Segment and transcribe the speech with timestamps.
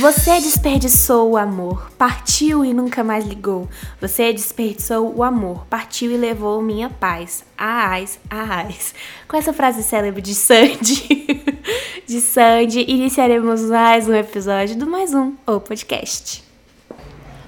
[0.00, 3.68] Você desperdiçou o amor, partiu e nunca mais ligou.
[4.00, 7.44] Você desperdiçou o amor, partiu e levou minha paz.
[7.54, 8.94] Ais, ais.
[9.28, 11.44] Com essa frase célebre de Sandy,
[12.08, 16.42] de Sandy, iniciaremos mais um episódio do Mais Um, o podcast.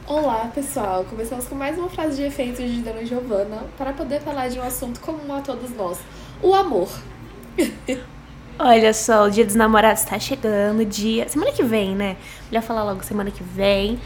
[0.06, 1.06] Olá, pessoal!
[1.08, 4.62] Começamos com mais uma frase de efeito de Dona Giovana para poder falar de um
[4.62, 5.96] assunto comum a todos nós:
[6.42, 6.90] o amor.
[8.58, 11.28] Olha só, o dia dos namorados tá chegando, dia.
[11.28, 12.16] Semana que vem, né?
[12.50, 13.98] Melhor falar logo semana que vem.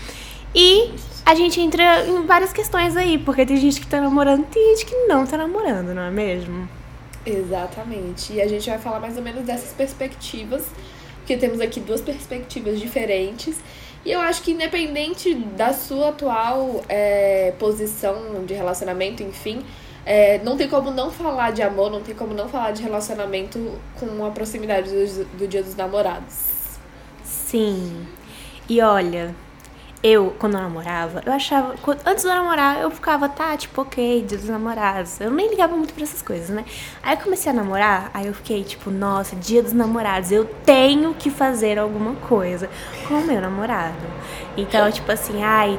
[0.54, 4.46] E a gente entra em várias questões aí, porque tem gente que tá namorando e
[4.46, 6.68] tem gente que não tá namorando, não é mesmo?
[7.26, 8.32] Exatamente.
[8.32, 10.64] E a gente vai falar mais ou menos dessas perspectivas,
[11.18, 13.56] porque temos aqui duas perspectivas diferentes.
[14.04, 19.64] E eu acho que independente da sua atual é, posição de relacionamento, enfim,
[20.06, 23.78] é, não tem como não falar de amor, não tem como não falar de relacionamento
[23.98, 26.78] com a proximidade do, do Dia dos Namorados.
[27.24, 28.06] Sim.
[28.68, 29.34] E olha,
[30.02, 31.74] eu, quando eu namorava, eu achava.
[32.04, 35.20] Antes de eu namorar, eu ficava, tá, tipo, ok, dia dos namorados.
[35.20, 36.64] Eu nem ligava muito pra essas coisas, né?
[37.02, 41.14] Aí eu comecei a namorar, aí eu fiquei, tipo, nossa, dia dos namorados, eu tenho
[41.14, 42.70] que fazer alguma coisa
[43.08, 44.06] com o meu namorado.
[44.56, 45.78] Então, tipo assim, ai,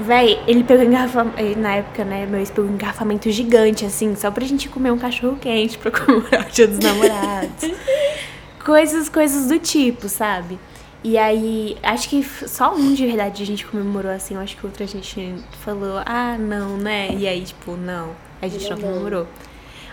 [0.00, 1.58] Véi, ele pegou engarrafamento.
[1.58, 4.98] Na época, né, meu ex pegou um engarrafamento gigante, assim, só pra gente comer um
[4.98, 7.70] cachorro quente pra comemorar o dia dos namorados.
[8.64, 10.58] coisas, coisas do tipo, sabe?
[11.02, 14.66] E aí, acho que só um de verdade a gente comemorou assim, eu acho que
[14.66, 15.34] outra a gente
[15.64, 17.08] falou, ah, não, né?
[17.14, 19.26] E aí, tipo, não, a gente não, não comemorou.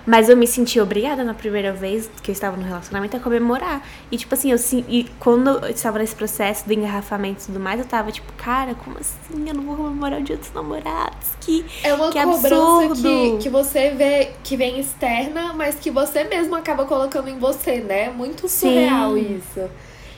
[0.07, 3.85] Mas eu me senti obrigada na primeira vez que eu estava no relacionamento a comemorar.
[4.09, 7.77] E, tipo assim, eu e quando eu estava nesse processo do engarrafamento e tudo mais,
[7.77, 9.45] eu tava tipo, cara, como assim?
[9.45, 11.27] Eu não vou comemorar o dia dos namorados?
[11.41, 13.01] Que, é uma que cobrança.
[13.01, 17.81] Que, que você vê que vem externa, mas que você mesmo acaba colocando em você,
[17.81, 18.09] né?
[18.09, 19.35] Muito surreal Sim.
[19.35, 19.69] isso.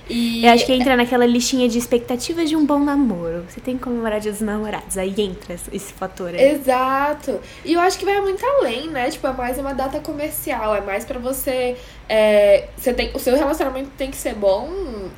[0.09, 0.43] E...
[0.43, 3.45] Eu acho que entra naquela listinha de expectativas de um bom namoro.
[3.47, 4.97] Você tem que comemorar dia dos namorados.
[4.97, 6.51] Aí entra esse fator aí.
[6.53, 7.39] Exato.
[7.63, 9.09] E eu acho que vai muito além, né?
[9.11, 10.75] Tipo, é mais uma data comercial.
[10.75, 11.77] É mais para você.
[12.07, 14.67] É, você tem, o seu relacionamento tem que ser bom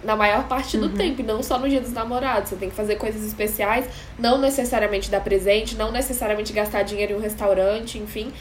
[0.03, 0.93] na maior parte do uhum.
[0.93, 2.49] tempo, não só no dia dos namorados.
[2.49, 3.85] Você tem que fazer coisas especiais,
[4.19, 8.31] não necessariamente dar presente, não necessariamente gastar dinheiro em um restaurante, enfim.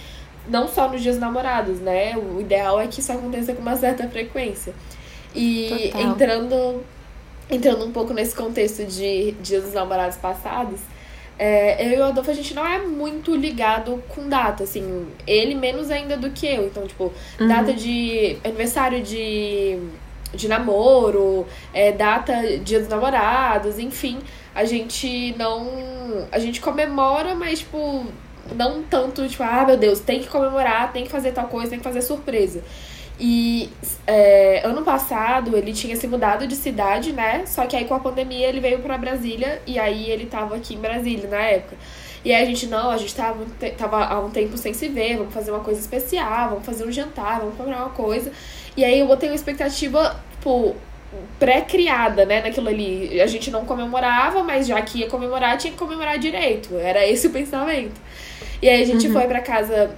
[0.49, 2.17] Não só nos dias namorados, né?
[2.17, 4.75] O ideal é que isso aconteça com uma certa frequência.
[5.35, 6.03] E Total.
[6.03, 6.85] entrando
[7.51, 10.79] entrando um pouco nesse contexto de Dias dos Namorados passados,
[11.43, 15.55] é, eu e o Adolfo, a gente não é muito ligado com data, assim, ele
[15.55, 16.67] menos ainda do que eu.
[16.67, 17.49] Então, tipo, uhum.
[17.49, 19.79] data de aniversário de,
[20.35, 24.19] de namoro, é, data Dia dos Namorados, enfim,
[24.55, 25.67] a gente não.
[26.31, 28.05] A gente comemora, mas, tipo,
[28.55, 31.79] não tanto, tipo, ah, meu Deus, tem que comemorar, tem que fazer tal coisa, tem
[31.79, 32.63] que fazer surpresa.
[33.23, 33.69] E
[34.07, 37.45] é, ano passado ele tinha se mudado de cidade, né?
[37.47, 40.75] Só que aí com a pandemia ele veio para Brasília e aí ele tava aqui
[40.75, 41.77] em Brasília na época.
[42.25, 43.45] E aí a gente, não, a gente tava,
[43.77, 46.93] tava há um tempo sem se ver, vamos fazer uma coisa especial, vamos fazer um
[46.93, 48.33] jantar, vamos comprar uma coisa.
[48.75, 50.75] E aí eu botei uma expectativa, tipo,
[51.39, 53.21] pré-criada, né, naquilo ali.
[53.21, 56.75] A gente não comemorava, mas já que ia comemorar, tinha que comemorar direito.
[56.77, 58.01] Era esse o pensamento.
[58.63, 59.13] E aí a gente uhum.
[59.13, 59.91] foi para casa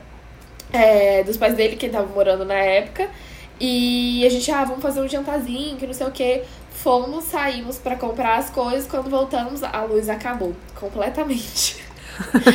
[0.72, 3.08] é, dos pais dele, que ele tava morando na época.
[3.60, 6.42] E a gente, ah, vamos fazer um jantarzinho, que não sei o que.
[6.72, 8.90] Fomos, saímos para comprar as coisas.
[8.90, 11.76] Quando voltamos, a luz acabou completamente.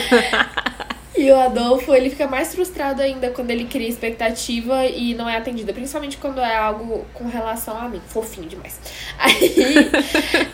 [1.16, 5.38] e o Adolfo, ele fica mais frustrado ainda quando ele cria expectativa e não é
[5.38, 5.72] atendida.
[5.72, 8.01] Principalmente quando é algo com relação a mim.
[8.07, 8.77] Fofinho demais.
[9.17, 9.56] Aí,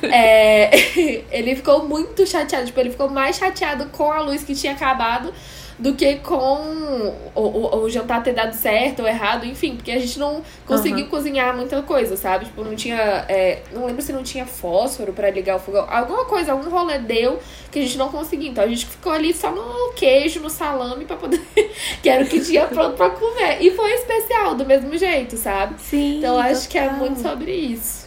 [0.12, 2.68] é, ele ficou muito chateado.
[2.68, 5.34] Tipo, ele ficou mais chateado com a luz que tinha acabado
[5.78, 10.20] do que com o, o, jantar ter dado certo ou errado, enfim, porque a gente
[10.20, 11.10] não conseguiu uhum.
[11.10, 12.46] cozinhar muita coisa, sabe?
[12.46, 13.26] Tipo, não tinha.
[13.28, 15.86] É, não lembro se não tinha fósforo para ligar o fogão.
[15.90, 17.40] Alguma coisa, algum rolê deu
[17.72, 18.52] que a gente não conseguiu.
[18.52, 21.42] Então a gente ficou ali só no queijo, no salame para poder.
[22.02, 23.62] que era o que tinha pronto pra comer.
[23.62, 25.76] E foi especial, do mesmo jeito, sabe?
[25.82, 26.20] Sim.
[26.20, 28.03] Então acho que é muito sobre isso.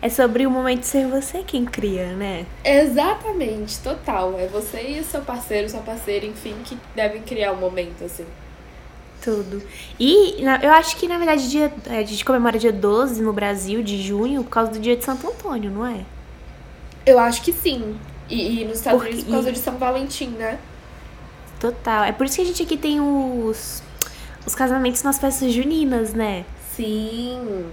[0.00, 2.44] É sobre o momento de ser você quem cria, né?
[2.62, 4.38] Exatamente, total.
[4.38, 8.04] É você e o seu parceiro, sua parceira, enfim, que devem criar o um momento,
[8.04, 8.26] assim.
[9.22, 9.62] Tudo.
[9.98, 14.00] E eu acho que, na verdade, dia, a gente comemora dia 12 no Brasil, de
[14.02, 16.04] junho, por causa do dia de Santo Antônio, não é?
[17.04, 17.96] Eu acho que sim.
[18.28, 20.58] E, e nos Estados Porque, Unidos por causa de São Valentim, né?
[21.58, 22.04] Total.
[22.04, 23.82] É por isso que a gente aqui tem os,
[24.46, 26.44] os casamentos nas festas juninas, né?
[26.74, 27.66] Sim.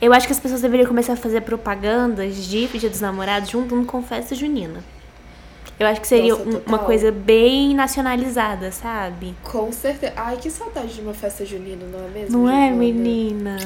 [0.00, 3.82] Eu acho que as pessoas deveriam começar a fazer propagandas de Dia dos Namorados junto
[3.84, 4.82] com festa junina.
[5.78, 9.34] Eu acho que seria Nossa, uma coisa bem nacionalizada, sabe?
[9.42, 10.12] Com certeza.
[10.16, 12.38] Ai, que saudade de uma festa junina, não é mesmo?
[12.38, 13.56] Não é, menina?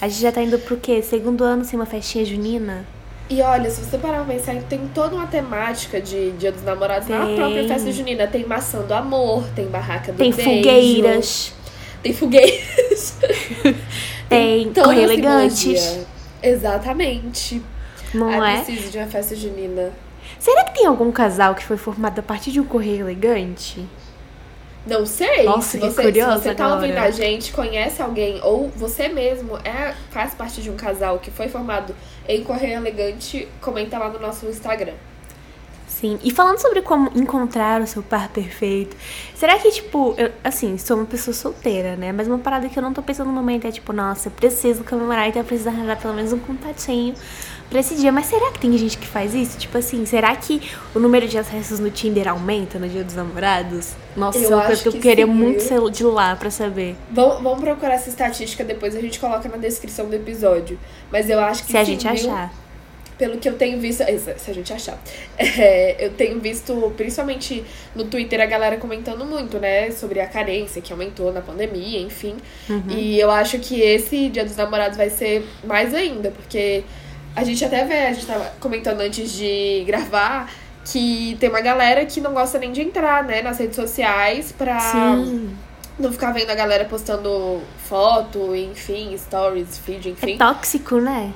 [0.00, 1.02] A gente já tá indo pro quê?
[1.02, 2.84] Segundo ano sem uma festinha junina?
[3.28, 7.08] E olha, se você parar pra pensar, tem toda uma temática de Dia dos Namorados
[7.08, 7.36] na Tem.
[7.36, 8.26] própria festa junina.
[8.26, 11.52] Tem maçã do amor, tem barraca do Tem beijo, fogueiras,
[12.02, 13.18] Tem fogueiras.
[14.28, 15.80] tem a elegantes.
[15.80, 16.06] simbologia.
[16.42, 17.62] Exatamente.
[18.12, 18.62] Não Ai, é?
[18.62, 19.92] preciso de uma festa junina.
[20.38, 23.86] Será que tem algum casal que foi formado a partir de um correio elegante?
[24.86, 25.44] Não sei.
[25.44, 26.82] Nossa, se que você, curiosa se você tá agora.
[26.82, 31.30] ouvindo a gente, conhece alguém, ou você mesmo é, faz parte de um casal que
[31.30, 31.94] foi formado
[32.28, 34.92] em Correio Elegante, comenta lá no nosso Instagram.
[36.00, 36.18] Sim.
[36.24, 38.96] E falando sobre como encontrar o seu par perfeito,
[39.36, 42.10] será que, tipo, eu, assim, sou uma pessoa solteira, né?
[42.12, 44.82] Mas uma parada que eu não tô pensando no momento é, tipo, nossa, eu preciso
[44.82, 47.14] comemorar, então eu preciso arranjar pelo menos um contatinho
[47.70, 48.10] pra esse dia.
[48.10, 49.56] Mas será que tem gente que faz isso?
[49.56, 50.60] Tipo assim, será que
[50.94, 53.92] o número de acessos no Tinder aumenta no dia dos namorados?
[54.16, 56.34] Nossa, Eu é uma acho coisa que eu que queria sim, muito ser de lá
[56.34, 56.96] pra saber.
[57.10, 60.76] Vamos, vamos procurar essa estatística, depois a gente coloca na descrição do episódio.
[61.10, 62.30] Mas eu acho que Se a sim, gente viu?
[62.32, 62.52] achar.
[63.18, 64.02] Pelo que eu tenho visto.
[64.02, 64.98] é, Se a gente achar.
[65.38, 67.64] É, eu tenho visto, principalmente
[67.94, 69.90] no Twitter, a galera comentando muito, né?
[69.90, 72.34] Sobre a carência que aumentou na pandemia, enfim.
[72.68, 72.82] Uhum.
[72.88, 76.82] E eu acho que esse Dia dos Namorados vai ser mais ainda, porque
[77.36, 80.50] a gente até vê, a gente tava comentando antes de gravar.
[80.86, 84.78] Que tem uma galera que não gosta nem de entrar, né, nas redes sociais pra
[84.78, 85.56] Sim.
[85.98, 90.36] não ficar vendo a galera postando foto, enfim, stories, feed, É enfim.
[90.36, 91.32] tóxico, né?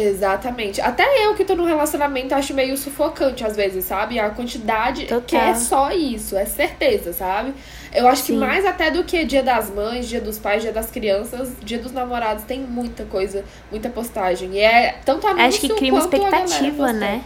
[0.00, 0.80] Exatamente.
[0.80, 4.18] Até eu que tô num relacionamento acho meio sufocante às vezes, sabe?
[4.18, 5.20] A quantidade Total.
[5.22, 7.52] que é só isso, é certeza, sabe?
[7.92, 8.38] Eu acho que Sim.
[8.38, 11.92] mais até do que Dia das Mães, Dia dos Pais, Dia das Crianças, Dia dos
[11.92, 14.54] Namorados tem muita coisa, muita postagem.
[14.54, 17.22] E é tanto anúncio Acho que cria uma a expectativa, né?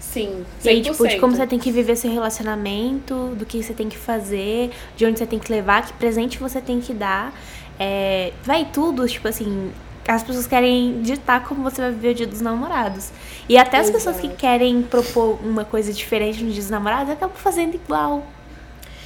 [0.00, 0.64] Sim, 100%.
[0.64, 3.88] E aí, tipo, de como você tem que viver seu relacionamento, do que você tem
[3.88, 7.32] que fazer, de onde você tem que levar, que presente você tem que dar.
[7.78, 9.70] É, vai tudo, tipo assim,
[10.08, 13.10] as pessoas querem ditar como você vai viver o dia dos namorados.
[13.46, 17.36] E até as pessoas que querem propor uma coisa diferente no dia dos namorados acabam
[17.36, 18.26] fazendo igual.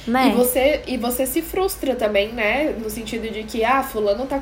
[0.07, 0.29] Né?
[0.29, 2.75] E você, e você se frustra também, né?
[2.77, 4.39] No sentido de que, ah, fulano tá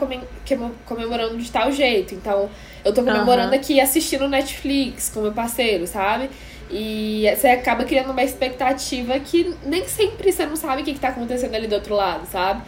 [0.85, 2.15] comemorando de tal jeito.
[2.15, 2.49] Então,
[2.83, 3.55] eu tô comemorando Aham.
[3.55, 6.29] aqui assistindo Netflix com meu parceiro, sabe?
[6.69, 10.99] E você acaba criando uma expectativa que nem sempre você não sabe o que, que
[10.99, 12.61] tá acontecendo ali do outro lado, sabe?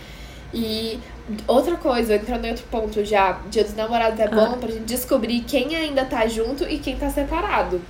[0.54, 1.00] E
[1.48, 5.42] outra coisa, entrando em outro ponto já, Dia dos Namorados é bom pra gente descobrir
[5.42, 7.82] quem ainda tá junto e quem tá separado.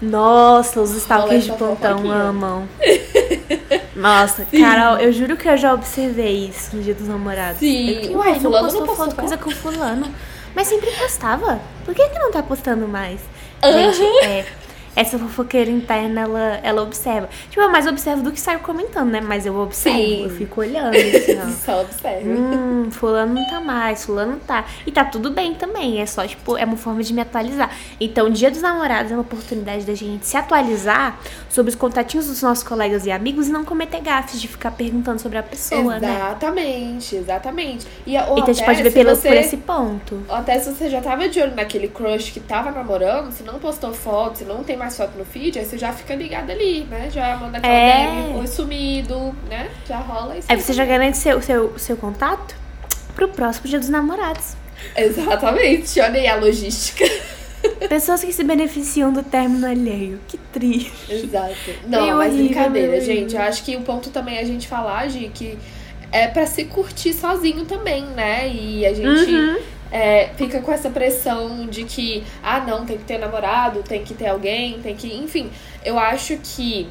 [0.00, 2.68] Nossa, os stalkers de plantão amam.
[3.94, 7.58] Nossa, Carol, eu juro que eu já observei isso no dia dos namorados.
[7.58, 8.06] Sim.
[8.06, 10.12] Eu uai, não postou não foto, coisa com fulano.
[10.54, 11.60] Mas sempre postava.
[11.84, 13.20] Por que que não tá postando mais?
[13.62, 13.92] Aham.
[13.92, 14.44] Gente, é,
[14.94, 17.28] essa fofoqueira interna, ela, ela observa.
[17.48, 19.20] Tipo, eu mais observo do que saio comentando, né?
[19.20, 20.24] Mas eu observo, Sim.
[20.24, 21.50] eu fico olhando, assim, ó.
[21.64, 22.28] Só observa.
[22.28, 24.64] Hum, fulano não tá mais, fulano tá.
[24.86, 27.70] E tá tudo bem também, é só, tipo, é uma forma de me atualizar.
[28.00, 31.18] Então, Dia dos Namorados é uma oportunidade da gente se atualizar
[31.48, 35.20] sobre os contatinhos dos nossos colegas e amigos e não cometer gafes de ficar perguntando
[35.20, 36.14] sobre a pessoa, né?
[36.16, 37.86] Exatamente, exatamente.
[38.06, 40.22] E, ou Então, a gente até pode ver pelo, você- por esse ponto.
[40.28, 43.92] Até se você já tava de olho naquele crush que tava namorando, se não postou
[43.92, 47.08] foto, se não tem mais foto no feed, aí você já fica ligado ali, né?
[47.10, 48.06] Já manda aquela É.
[48.06, 49.70] DM, oi sumido, né?
[49.88, 50.48] Já rola isso.
[50.50, 52.54] Aí você já garante seu, seu, seu contato
[53.14, 54.54] pro próximo Dia dos Namorados.
[54.96, 57.04] Exatamente, olha aí a logística.
[57.88, 60.18] Pessoas que se beneficiam do término alheio.
[60.26, 60.92] Que triste.
[61.08, 61.54] Exato.
[61.86, 63.36] Não, Meio mas horrível, brincadeira, gente.
[63.36, 65.56] Eu acho que o ponto também é a gente falar, Gi, que
[66.10, 68.48] é pra se curtir sozinho também, né?
[68.48, 69.58] E a gente Uhum.
[69.92, 74.14] É, fica com essa pressão de que, ah, não, tem que ter namorado, tem que
[74.14, 75.14] ter alguém, tem que.
[75.14, 75.50] Enfim,
[75.84, 76.88] eu acho que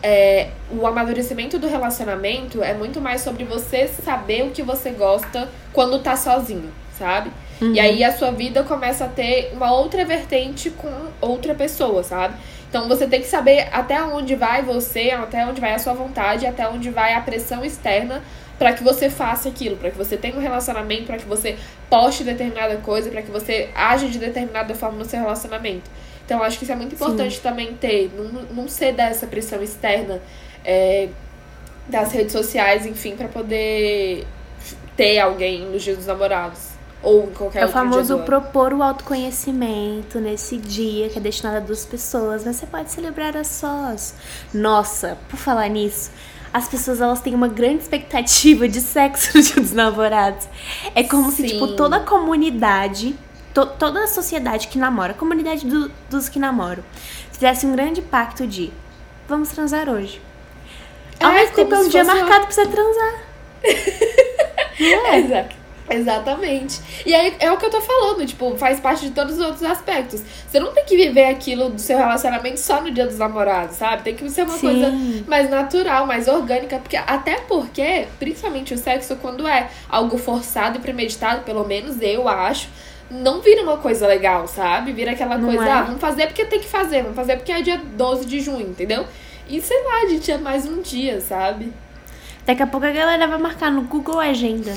[0.00, 5.48] é, o amadurecimento do relacionamento é muito mais sobre você saber o que você gosta
[5.72, 7.32] quando tá sozinho, sabe?
[7.60, 12.34] E aí a sua vida começa a ter uma outra vertente com outra pessoa, sabe?
[12.68, 16.46] Então você tem que saber até onde vai você, até onde vai a sua vontade,
[16.46, 18.22] até onde vai a pressão externa
[18.58, 21.56] para que você faça aquilo, para que você tenha um relacionamento, para que você
[21.90, 25.90] poste determinada coisa, para que você age de determinada forma no seu relacionamento.
[26.24, 29.62] Então eu acho que isso é muito importante também ter, não, não ceder essa pressão
[29.62, 30.22] externa
[30.64, 31.08] é,
[31.88, 34.26] das redes sociais, enfim, para poder
[34.96, 36.74] ter alguém nos dias dos namorados.
[37.02, 41.60] Ou em qualquer É o famoso propor o autoconhecimento nesse dia que é destinado a
[41.60, 44.14] duas pessoas, mas você pode celebrar a sós.
[44.54, 46.10] Nossa, por falar nisso,
[46.54, 50.46] as pessoas elas têm uma grande expectativa de sexo no dia dos namorados.
[50.94, 51.48] É como se, Sim.
[51.48, 53.14] tipo, toda a comunidade,
[53.52, 56.84] to- toda a sociedade que namora, a comunidade do- dos que namoram,
[57.32, 58.72] fizesse um grande pacto de
[59.28, 60.22] vamos transar hoje.
[61.20, 63.14] Ao É, mesmo tempo é um se dia fosse marcado pra você transar.
[64.80, 65.18] Não é?
[65.18, 65.56] Exato.
[65.88, 66.80] Exatamente.
[67.04, 69.62] E aí é o que eu tô falando, tipo, faz parte de todos os outros
[69.62, 70.22] aspectos.
[70.48, 74.02] Você não tem que viver aquilo do seu relacionamento só no dia dos namorados, sabe?
[74.02, 74.60] Tem que ser uma Sim.
[74.60, 74.92] coisa
[75.26, 80.80] mais natural, mais orgânica, porque até porque, principalmente o sexo, quando é algo forçado e
[80.80, 82.68] premeditado, pelo menos eu acho,
[83.10, 84.92] não vira uma coisa legal, sabe?
[84.92, 85.70] Vira aquela Não coisa, é?
[85.70, 88.68] ah, vamos fazer porque tem que fazer, vamos fazer porque é dia 12 de junho,
[88.68, 89.06] entendeu?
[89.46, 91.70] E sei lá, a gente é mais um dia, sabe?
[92.46, 94.74] Daqui a pouco a galera vai marcar no Google Agenda.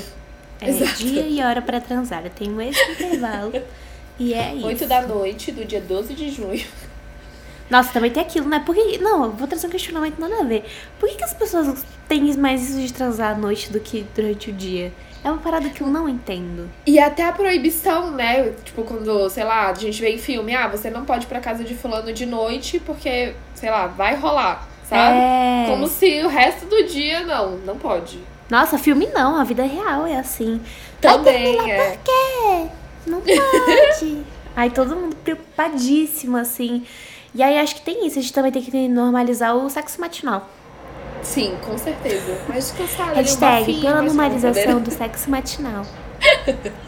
[0.59, 0.95] É Exato.
[0.95, 2.23] dia e hora pra transar.
[2.25, 3.53] Eu tenho esse intervalo.
[4.19, 4.65] e é isso.
[4.65, 6.65] 8 da noite do dia 12 de junho.
[7.69, 8.61] Nossa, também tem aquilo, né?
[8.65, 8.97] Por que...
[8.97, 10.63] Não, vou trazer um questionamento nada a ver.
[10.99, 14.49] Por que, que as pessoas têm mais isso de transar à noite do que durante
[14.49, 14.91] o dia?
[15.23, 16.69] É uma parada que eu não entendo.
[16.85, 18.53] E até a proibição, né?
[18.63, 21.41] Tipo, quando, sei lá, a gente vê em filme, ah, você não pode ir pra
[21.41, 25.17] casa de fulano de noite porque, sei lá, vai rolar, sabe?
[25.17, 25.65] É.
[25.67, 28.19] Como se o resto do dia, não, não pode.
[28.49, 30.61] Nossa, filme não, a vida real é assim.
[31.01, 31.91] Também é.
[31.91, 32.69] Por quê?
[33.05, 34.23] Não pode.
[34.55, 36.83] Aí todo mundo preocupadíssimo, assim.
[37.35, 40.49] E aí acho que tem isso, a gente também tem que normalizar o sexo matinal.
[41.21, 42.39] Sim, com certeza.
[42.47, 45.85] Mas um Hashtag bafinho, pela normalização do sexo matinal.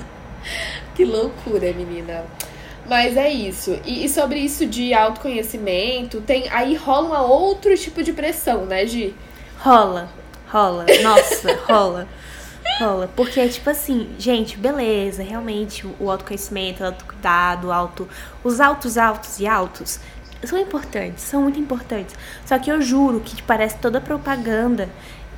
[0.95, 2.25] Que loucura, menina.
[2.85, 3.79] Mas é isso.
[3.85, 8.85] E, e sobre isso de autoconhecimento, tem aí rola um outro tipo de pressão, né,
[8.85, 9.15] Gi?
[9.59, 10.09] Rola,
[10.51, 10.85] rola.
[11.01, 12.07] Nossa, rola.
[12.79, 13.09] Rola.
[13.15, 18.07] Porque, tipo assim, gente, beleza, realmente, o autoconhecimento, o autocuidado, o auto,
[18.43, 19.99] os altos, altos e altos
[20.43, 22.15] são importantes, são muito importantes.
[22.45, 24.89] Só que eu juro que parece toda propaganda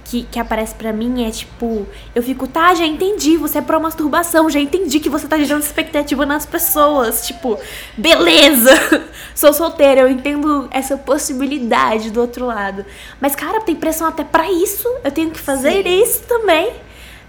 [0.03, 4.50] que, que aparece pra mim é tipo, eu fico, tá, já entendi, você é pró-masturbação,
[4.50, 7.25] já entendi que você tá gerando expectativa nas pessoas.
[7.25, 7.58] Tipo,
[7.98, 8.72] beleza,
[9.36, 12.86] sou solteira, eu entendo essa possibilidade do outro lado.
[13.20, 16.01] Mas, cara, tem pressão até pra isso, eu tenho que fazer Sim.
[16.03, 16.74] isso também.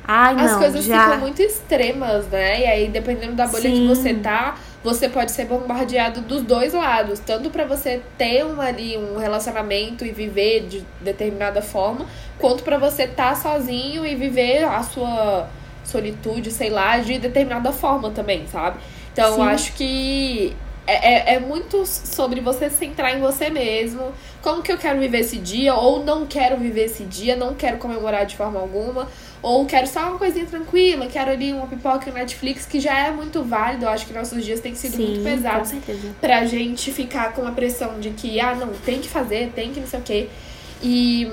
[0.04, 1.04] Ai, As não, coisas já.
[1.04, 2.60] ficam muito extremas, né?
[2.60, 3.86] E aí, dependendo da bolha que Sim.
[3.86, 7.20] você tá, você pode ser bombardeado dos dois lados.
[7.20, 12.06] Tanto pra você ter um, ali um relacionamento e viver de determinada forma,
[12.38, 15.48] quanto pra você estar sozinho e viver a sua
[15.84, 18.78] solitude, sei lá, de determinada forma também, sabe?
[19.12, 19.42] Então, eu Sim.
[19.42, 24.12] acho que é, é, é muito sobre você centrar em você mesmo.
[24.40, 25.74] Como que eu quero viver esse dia?
[25.74, 29.08] Ou não quero viver esse dia, não quero comemorar de forma alguma.
[29.42, 33.10] Ou quero só uma coisinha tranquila, quero ali uma pipoca no Netflix, que já é
[33.10, 33.86] muito válido.
[33.86, 36.14] Eu acho que nossos dias têm sido muito Sim, com pesados certeza.
[36.20, 39.80] pra gente ficar com a pressão de que, ah, não, tem que fazer, tem que
[39.80, 40.28] não sei o quê.
[40.80, 41.28] E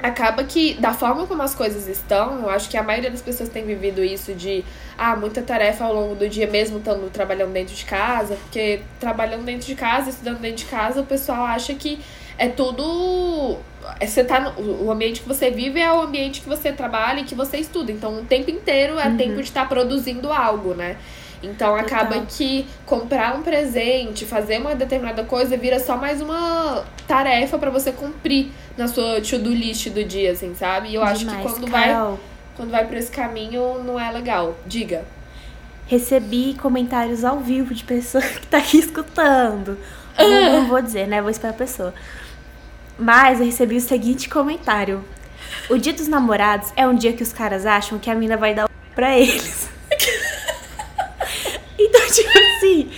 [0.00, 3.48] acaba que, da forma como as coisas estão, eu acho que a maioria das pessoas
[3.48, 4.64] tem vivido isso de,
[4.96, 9.44] ah, muita tarefa ao longo do dia, mesmo estando trabalhando dentro de casa, porque trabalhando
[9.44, 11.98] dentro de casa, estudando dentro de casa, o pessoal acha que
[12.38, 13.58] é tudo.
[14.00, 17.20] É, Você tá no, o ambiente que você vive é o ambiente que você trabalha
[17.20, 17.92] e que você estuda.
[17.92, 20.96] Então, o tempo inteiro é tempo de estar produzindo algo, né?
[21.42, 22.26] Então acaba Total.
[22.28, 27.92] que comprar um presente, fazer uma determinada coisa vira só mais uma tarefa pra você
[27.92, 30.88] cumprir na sua to-do list do dia, assim, sabe?
[30.88, 31.42] E eu acho Demais.
[31.44, 32.18] que quando vai,
[32.56, 34.56] quando vai por esse caminho não é legal.
[34.66, 35.04] Diga.
[35.86, 39.78] recebi comentários ao vivo de pessoa que tá aqui escutando.
[40.18, 41.20] Não, não vou dizer, né?
[41.20, 41.94] Vou esperar a pessoa.
[42.98, 45.04] Mas eu recebi o seguinte comentário.
[45.68, 48.54] O dia dos namorados é um dia que os caras acham que a mina vai
[48.54, 49.68] dar o pra eles.
[51.78, 52.90] então, tipo assim,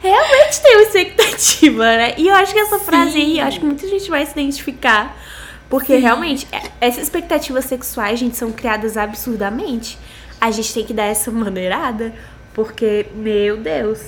[0.00, 2.14] realmente tem uma expectativa, né?
[2.16, 5.16] E eu acho que essa frase aí, eu acho que muita gente vai se identificar.
[5.68, 9.98] Porque realmente, é- essas expectativas sexuais, gente, são criadas absurdamente.
[10.40, 12.14] A gente tem que dar essa maneirada,
[12.52, 14.00] porque, meu Deus.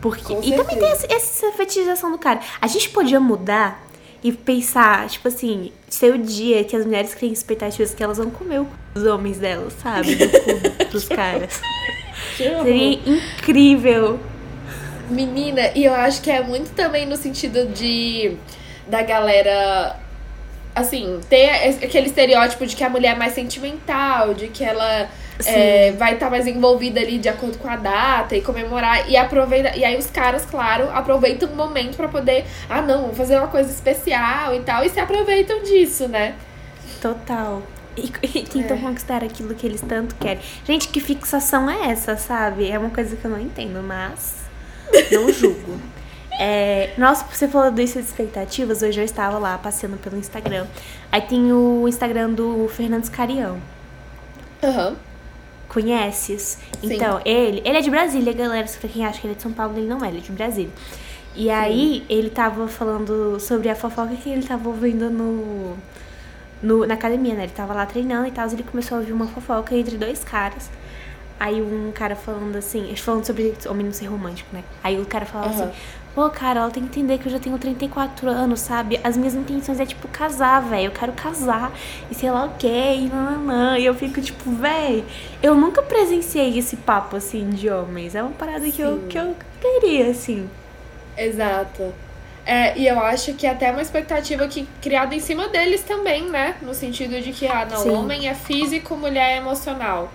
[0.00, 2.40] Porque, e também tem essa, essa fetichização do cara.
[2.60, 3.80] A gente podia mudar
[4.22, 8.30] e pensar, tipo assim, ser o dia que as mulheres criam expectativas que elas vão
[8.30, 10.14] comer o cu dos homens delas, sabe?
[10.14, 11.60] Do cu dos caras.
[12.36, 14.20] Seria incrível.
[15.10, 18.36] Menina, e eu acho que é muito também no sentido de
[18.86, 19.96] da galera
[20.74, 21.50] assim, ter
[21.84, 25.08] aquele estereótipo de que a mulher é mais sentimental, de que ela
[25.44, 29.76] é, vai estar mais envolvida ali de acordo com a data e comemorar e aproveita
[29.76, 33.48] e aí os caras, claro, aproveitam o momento pra poder, ah, não, vou fazer uma
[33.48, 36.34] coisa especial e tal, e se aproveitam disso, né?
[37.00, 37.62] Total.
[37.96, 38.80] E, e tentam É.
[38.80, 40.40] conquistar aquilo que eles tanto querem.
[40.66, 42.70] Gente, que fixação é essa, sabe?
[42.70, 44.36] É uma coisa que eu não entendo, mas
[45.10, 45.78] não julgo.
[46.38, 50.66] É, nossa, você falou disso de expectativas, hoje eu estava lá passeando pelo Instagram.
[51.10, 53.58] Aí tem o Instagram do Fernandes Carião.
[54.62, 54.96] Aham.
[55.68, 56.58] Conheces?
[56.80, 56.94] Sim.
[56.94, 58.66] Então, ele, ele é de Brasília, galera.
[58.80, 60.32] Pra quem acha que ele é de São Paulo, ele não é, ele é de
[60.32, 60.70] Brasília.
[61.34, 65.76] E aí, ele tava falando sobre a fofoca que ele tava ouvindo no,
[66.62, 67.44] no, na academia, né?
[67.44, 70.70] Ele tava lá treinando e tal, ele começou a ouvir uma fofoca entre dois caras.
[71.40, 74.62] Aí um cara falando assim, falando sobre homem não ser romântico, né?
[74.84, 75.64] Aí o cara falava Aham.
[75.64, 75.72] assim,
[76.14, 79.00] pô, cara, ela tem que entender que eu já tenho 34 anos, sabe?
[79.02, 80.86] As minhas intenções é tipo casar, velho.
[80.86, 81.72] Eu quero casar
[82.10, 83.78] e sei lá o que, e nananã.
[83.78, 85.04] E eu fico tipo, velho,
[85.42, 88.14] eu nunca presenciei esse papo assim de homens.
[88.14, 90.48] É uma parada que eu, que eu queria, assim.
[91.16, 91.92] Exato.
[92.44, 96.28] É, e eu acho que é até uma expectativa que criada em cima deles também,
[96.28, 96.56] né?
[96.60, 97.90] No sentido de que, ah, não, Sim.
[97.90, 100.12] homem é físico, mulher é emocional.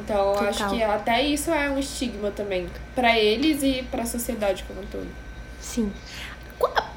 [0.00, 0.74] Então, eu acho Total.
[0.74, 2.68] que até isso é um estigma também.
[2.94, 5.06] Pra eles e pra sociedade como um todo.
[5.60, 5.92] Sim.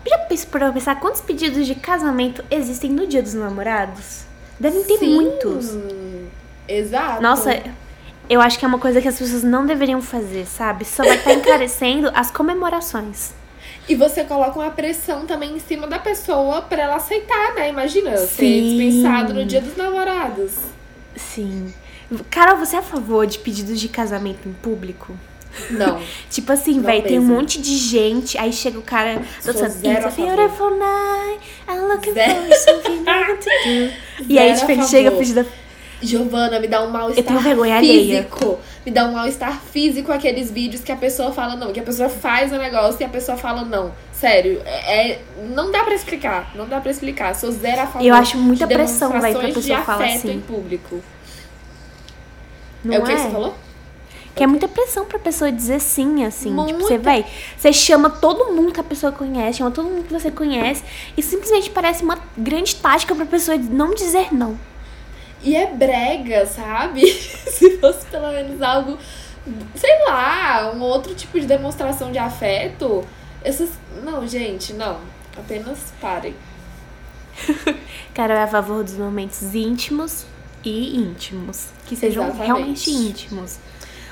[0.07, 4.23] Já pensou pensar quantos pedidos de casamento existem no dia dos namorados?
[4.59, 5.77] Devem ter Sim, muitos.
[6.67, 7.21] Exato.
[7.21, 7.61] Nossa,
[8.29, 10.85] eu acho que é uma coisa que as pessoas não deveriam fazer, sabe?
[10.85, 13.33] Só vai estar encarecendo as comemorações.
[13.87, 17.69] E você coloca uma pressão também em cima da pessoa pra ela aceitar, né?
[17.69, 18.77] Imagina, ser Sim.
[18.77, 20.51] dispensado no dia dos namorados.
[21.15, 21.73] Sim.
[22.29, 25.17] Carol, você é a favor de pedidos de casamento em público?
[25.71, 26.01] Não.
[26.29, 31.39] Tipo assim, véi, tem um monte de gente, aí chega o cara dançando beautiful night,
[31.67, 32.45] I'm looking Zero.
[32.47, 34.27] for something to do.
[34.29, 35.45] E aí, tipo, ele chega pedindo
[36.01, 38.23] Giovana, me dá um mal-estar vergonha alheia.
[38.23, 38.59] físico.
[38.85, 42.07] Me dá um mal-estar físico aqueles vídeos que a pessoa fala não, que a pessoa
[42.07, 43.91] faz o negócio e a pessoa fala não.
[44.13, 47.33] Sério, é, é- não dá pra explicar, não dá pra explicar.
[47.35, 50.33] Sou zero a favor Eu acho muita de pressão, véi, pra pessoa falar assim.
[50.33, 51.01] em público.
[52.83, 53.17] Não é o que é?
[53.17, 53.55] você falou?
[54.35, 56.49] Que é muita pressão pra pessoa dizer sim, assim.
[56.49, 56.79] Tipo, Muita.
[56.79, 57.25] você vai,
[57.57, 60.83] você chama todo mundo que a pessoa conhece, chama todo mundo que você conhece,
[61.17, 64.55] e simplesmente parece uma grande tática pra pessoa não dizer não.
[65.41, 67.09] E é brega, sabe?
[67.49, 68.97] Se fosse pelo menos algo,
[69.73, 73.03] sei lá, um outro tipo de demonstração de afeto.
[73.43, 73.69] Essas.
[74.03, 74.99] Não, gente, não.
[75.35, 76.35] Apenas parem.
[78.13, 80.25] Cara, é a favor dos momentos íntimos
[80.63, 81.67] e íntimos.
[81.85, 82.45] Que sejam Exatamente.
[82.47, 83.57] realmente íntimos.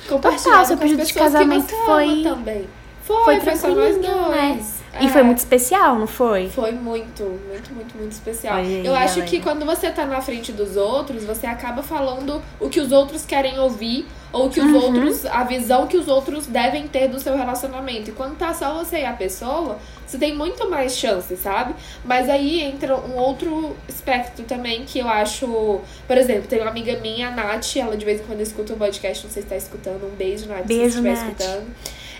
[0.07, 2.67] Compartilhar seu com as pedido de casamento foi- também.
[3.05, 4.53] Foi, foi foi, só nós tranquilinho, né?
[4.55, 4.75] dois.
[4.97, 5.09] E É.
[5.09, 6.47] foi muito especial, não foi?
[6.49, 8.55] Foi muito, muito, muito, muito especial.
[8.55, 9.25] Aí, Eu acho galera.
[9.29, 13.25] que quando você tá na frente dos outros, você acaba falando o que os outros
[13.25, 14.81] querem ouvir ou que os Uhum.
[14.83, 18.09] outros, a visão que os outros devem ter do seu relacionamento.
[18.09, 19.77] E quando tá só você e a pessoa,
[20.07, 21.75] você tem muito mais chance, sabe?
[22.05, 25.81] Mas aí entra um outro aspecto também que eu acho.
[26.07, 28.77] Por exemplo, tem uma amiga minha, a Nath, ela de vez em quando escuta o
[28.77, 30.05] podcast, não sei se tá escutando.
[30.05, 31.39] Um beijo, Nath, se Beijo, você estiver Nath.
[31.41, 31.65] escutando.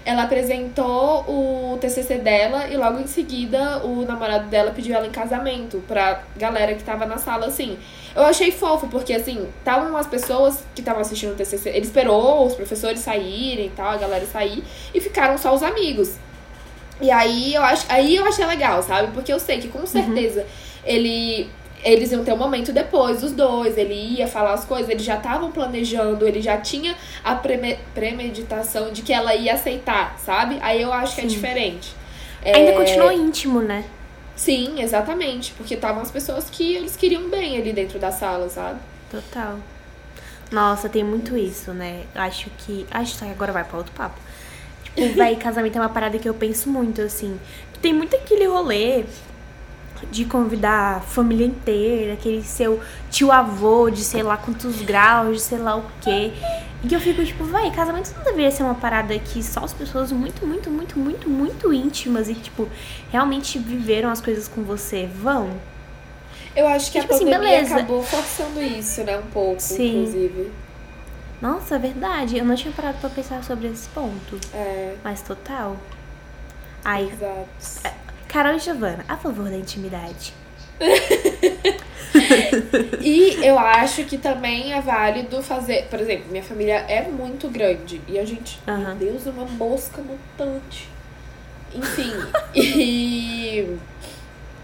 [0.06, 5.12] Ela apresentou o TCC dela e logo em seguida o namorado dela pediu ela em
[5.12, 7.78] casamento pra galera que tava na sala, assim.
[8.16, 12.46] Eu achei fofo, porque assim, estavam as pessoas que estavam assistindo o TCC, ele esperou
[12.46, 14.64] os professores saírem e tal, a galera sair,
[14.94, 16.14] e ficaram só os amigos.
[17.02, 19.12] E aí eu acho, aí eu achei legal, sabe?
[19.12, 20.46] Porque eu sei que com certeza
[20.86, 21.50] ele
[21.86, 25.16] eles iam ter um momento depois, os dois, ele ia falar as coisas, eles já
[25.18, 30.58] estavam planejando, ele já tinha a preme- premeditação de que ela ia aceitar, sabe?
[30.62, 31.30] Aí eu acho que é Sim.
[31.30, 31.96] diferente.
[32.44, 33.86] Ainda É, continua íntimo, né?
[34.36, 35.54] Sim, exatamente.
[35.54, 38.80] Porque estavam as pessoas que eles queriam bem ali dentro da sala, sabe?
[39.10, 39.58] Total.
[40.52, 42.04] Nossa, tem muito isso, né?
[42.14, 42.86] Acho que.
[42.92, 44.20] Acho que agora vai pra outro papo.
[44.84, 47.40] Tipo, véi, casamento é uma parada que eu penso muito, assim.
[47.82, 49.06] Tem muito aquele rolê
[50.12, 52.80] de convidar a família inteira, aquele seu
[53.10, 56.34] tio-avô de sei lá quantos graus, de sei lá o quê.
[56.84, 60.12] E eu fico tipo, vai, casamento não deveria ser uma parada que só as pessoas
[60.12, 62.70] muito, muito, muito, muito, muito íntimas e que, tipo,
[63.12, 65.50] realmente viveram as coisas com você vão.
[66.56, 67.76] Eu acho que Tipo a assim, pandemia beleza.
[67.76, 69.18] acabou forçando isso, né?
[69.18, 70.02] Um pouco, Sim.
[70.02, 70.52] inclusive.
[71.42, 72.38] Nossa, é verdade.
[72.38, 74.40] Eu não tinha parado pra pensar sobre esse ponto.
[74.54, 75.76] É, Mas total.
[76.84, 77.96] Ai, exato.
[78.36, 80.34] Carol e Giovana, a favor da intimidade.
[83.02, 85.88] E eu acho que também é válido fazer.
[85.90, 88.02] Por exemplo, minha família é muito grande.
[88.08, 88.96] E a gente, Aham.
[88.96, 90.88] meu Deus, uma mosca mutante.
[91.74, 92.12] Enfim.
[92.56, 93.78] e.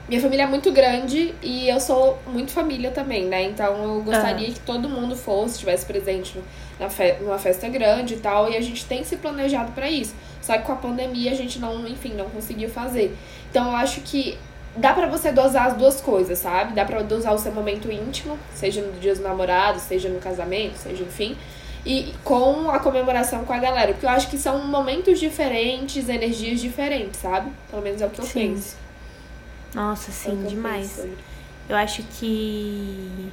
[0.08, 3.44] Minha família é muito grande e eu sou muito família também, né?
[3.44, 6.38] Então eu gostaria que todo mundo fosse, estivesse presente
[6.80, 8.50] na fe numa festa grande e tal.
[8.50, 10.16] E a gente tem se planejado pra isso.
[10.42, 13.16] Só que com a pandemia a gente não, enfim, não conseguiu fazer.
[13.52, 14.38] Então eu acho que
[14.78, 16.74] dá pra você dosar as duas coisas, sabe?
[16.74, 20.78] Dá pra dosar o seu momento íntimo, seja no dia dos namorados, seja no casamento,
[20.78, 21.38] seja enfim.
[21.86, 23.92] E com a comemoração com a galera.
[23.92, 27.52] Porque eu acho que são momentos diferentes, energias diferentes, sabe?
[27.70, 28.54] Pelo menos é o que eu Sim.
[28.54, 28.78] penso.
[29.74, 30.92] Nossa, É sim, eu demais.
[30.92, 31.18] sobre.
[31.68, 33.30] Eu acho que.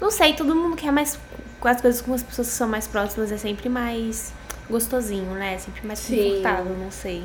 [0.00, 1.18] Não sei, todo mundo quer mais.
[1.60, 4.32] Com as coisas com as pessoas que são mais próximas é sempre mais
[4.68, 5.56] gostosinho, né?
[5.58, 6.16] Sempre mais Sim.
[6.30, 7.24] confortável, não sei.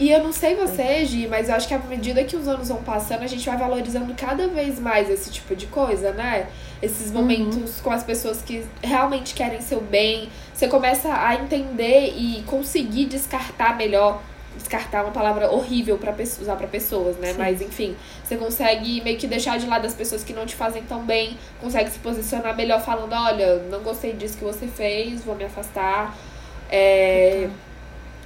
[0.00, 2.68] E eu não sei você, Gi, mas eu acho que à medida que os anos
[2.68, 6.48] vão passando, a gente vai valorizando cada vez mais esse tipo de coisa, né?
[6.80, 7.82] Esses momentos uhum.
[7.82, 10.30] com as pessoas que realmente querem seu bem.
[10.54, 14.22] Você começa a entender e conseguir descartar melhor
[14.56, 17.32] descartar uma palavra horrível para usar para pessoas, né?
[17.32, 17.38] Sim.
[17.38, 20.82] Mas enfim, você consegue meio que deixar de lado as pessoas que não te fazem
[20.82, 25.36] tão bem, consegue se posicionar melhor falando, olha, não gostei disso que você fez, vou
[25.36, 26.16] me afastar.
[26.70, 27.48] É,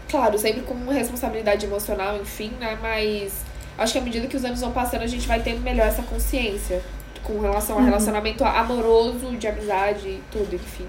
[0.08, 2.78] claro, sempre com responsabilidade emocional, enfim, né?
[2.80, 3.44] Mas
[3.76, 6.02] acho que à medida que os anos vão passando, a gente vai tendo melhor essa
[6.02, 6.82] consciência
[7.22, 7.86] com relação ao uhum.
[7.86, 10.86] relacionamento amoroso, de amizade e tudo, enfim.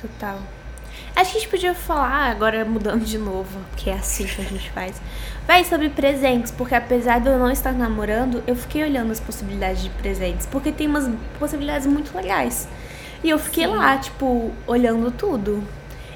[0.00, 0.38] Total.
[1.16, 4.44] Acho que a gente podia falar, agora mudando de novo, que é assim que a
[4.44, 5.00] gente faz.
[5.46, 9.82] Vai sobre presentes, porque apesar de eu não estar namorando, eu fiquei olhando as possibilidades
[9.82, 11.08] de presentes, porque tem umas
[11.38, 12.66] possibilidades muito legais.
[13.22, 13.76] E eu fiquei Sim.
[13.76, 15.62] lá, tipo, olhando tudo.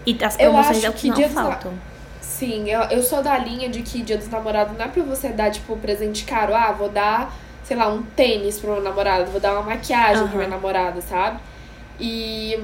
[0.05, 1.73] E as promoções é o que, não faltam.
[2.38, 5.31] Sim, eu, eu sou da linha de que dia dos namorados não é pra você
[5.31, 6.55] dar, tipo, presente caro.
[6.55, 10.29] Ah, vou dar, sei lá, um tênis pro meu namorado, vou dar uma maquiagem uhum.
[10.29, 11.40] pro meu namorado, sabe?
[11.98, 12.57] E.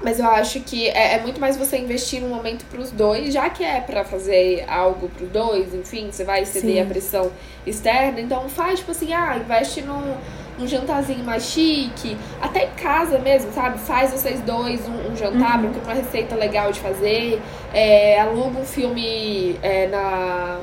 [0.00, 3.50] Mas eu acho que é, é muito mais você investir um momento pros dois, já
[3.50, 6.80] que é para fazer algo pros dois, enfim, você vai ceder Sim.
[6.80, 7.32] a pressão
[7.64, 10.16] externa, então faz, tipo assim, ah, investe num,
[10.62, 13.78] num jantarzinho mais chique, até em casa mesmo, sabe?
[13.78, 15.70] Faz vocês dois um, um jantar, uhum.
[15.70, 17.42] procura uma receita legal de fazer,
[17.74, 20.60] é, aluga um filme é, na,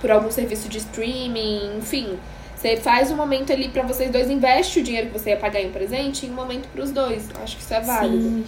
[0.00, 2.18] por algum serviço de streaming, enfim.
[2.56, 5.60] Você faz um momento ali para vocês dois, investe o dinheiro que você ia pagar
[5.60, 7.28] em presente em um momento pros dois.
[7.42, 8.22] Acho que isso é válido.
[8.22, 8.44] Sim.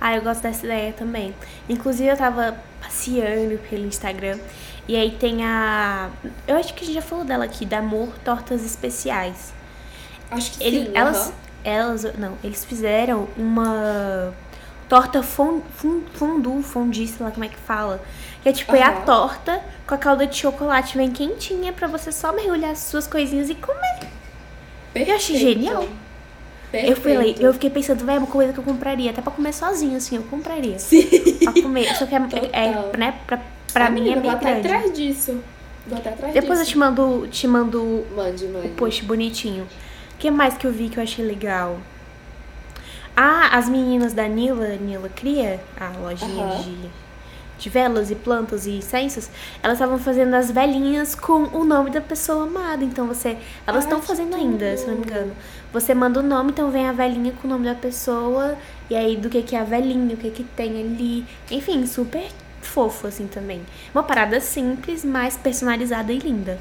[0.00, 1.34] Ah, eu gosto dessa ideia também.
[1.68, 4.38] Inclusive, eu tava passeando pelo Instagram
[4.88, 6.10] e aí tem a.
[6.46, 9.52] Eu acho que a gente já falou dela aqui, da Amor Tortas Especiais.
[10.30, 10.92] Acho que Ele, sim.
[10.94, 11.32] Elas,
[11.62, 12.02] elas.
[12.18, 14.32] Não, eles fizeram uma
[14.88, 15.62] torta fond,
[16.12, 18.00] fondue, fondue, sei lá como é que fala.
[18.42, 18.78] Que é tipo, uhum.
[18.78, 22.78] é a torta com a calda de chocolate, vem quentinha pra você só mergulhar as
[22.80, 24.00] suas coisinhas e comer.
[24.92, 25.10] Perfeito.
[25.10, 25.88] Eu achei genial.
[26.70, 26.90] Perfeito.
[26.90, 29.52] Eu falei, eu fiquei pensando, vai, é uma coisa que eu compraria, até pra comer
[29.52, 30.78] sozinho, assim, eu compraria.
[30.78, 31.06] Sim.
[31.42, 31.94] Pra comer.
[31.96, 32.18] Só que é,
[32.52, 33.40] é né, pra,
[33.72, 34.66] pra mim é bem vou grande.
[34.66, 35.40] atrás disso.
[35.86, 36.70] Vou até atrás Depois disso.
[36.70, 38.66] eu te mando, te mando mande, mande.
[38.66, 39.66] o post bonitinho.
[40.24, 41.78] O que mais que eu vi que eu achei legal?
[43.14, 46.62] Ah, as meninas da Nila, Nila Cria, a lojinha uhum.
[46.62, 46.90] de
[47.58, 49.28] de velas e plantas e incensos,
[49.62, 52.82] elas estavam fazendo as velinhas com o nome da pessoa amada.
[52.82, 53.36] Então você.
[53.66, 55.32] Elas estão fazendo ainda, se não me engano.
[55.74, 58.56] Você manda o nome, então vem a velinha com o nome da pessoa,
[58.88, 61.26] e aí do que, que é a velinha, o que, que tem ali.
[61.50, 62.26] Enfim, super
[62.62, 63.60] fofo, assim também.
[63.94, 66.58] Uma parada simples, mas personalizada e linda.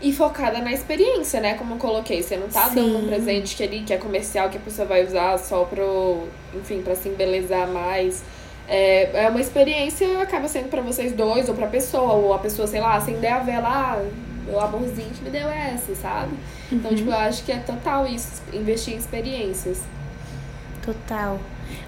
[0.00, 1.54] E focada na experiência, né?
[1.54, 2.22] Como eu coloquei.
[2.22, 2.74] Você não tá Sim.
[2.74, 6.28] dando um presente que ali, que é comercial, que a pessoa vai usar só pro.
[6.54, 8.22] Enfim, pra se embelezar mais.
[8.68, 12.66] É, é uma experiência, acaba sendo para vocês dois, ou pra pessoa, ou a pessoa,
[12.66, 14.04] sei lá, acender a vela, ah,
[14.44, 16.32] meu amorzinho que me deu essa, sabe?
[16.70, 16.96] Então, uhum.
[16.96, 19.82] tipo, eu acho que é total isso, investir em experiências.
[20.84, 21.38] Total.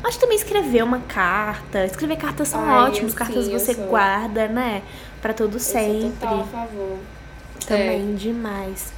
[0.02, 1.84] Acho também escrever uma carta.
[1.84, 4.82] Escrever cartas são Ai, ótimas, cartas sim, você guarda, né?
[5.20, 6.00] Pra todo eu sempre.
[6.02, 6.98] Sou total a favor.
[7.68, 8.16] Também, é.
[8.16, 8.92] demais.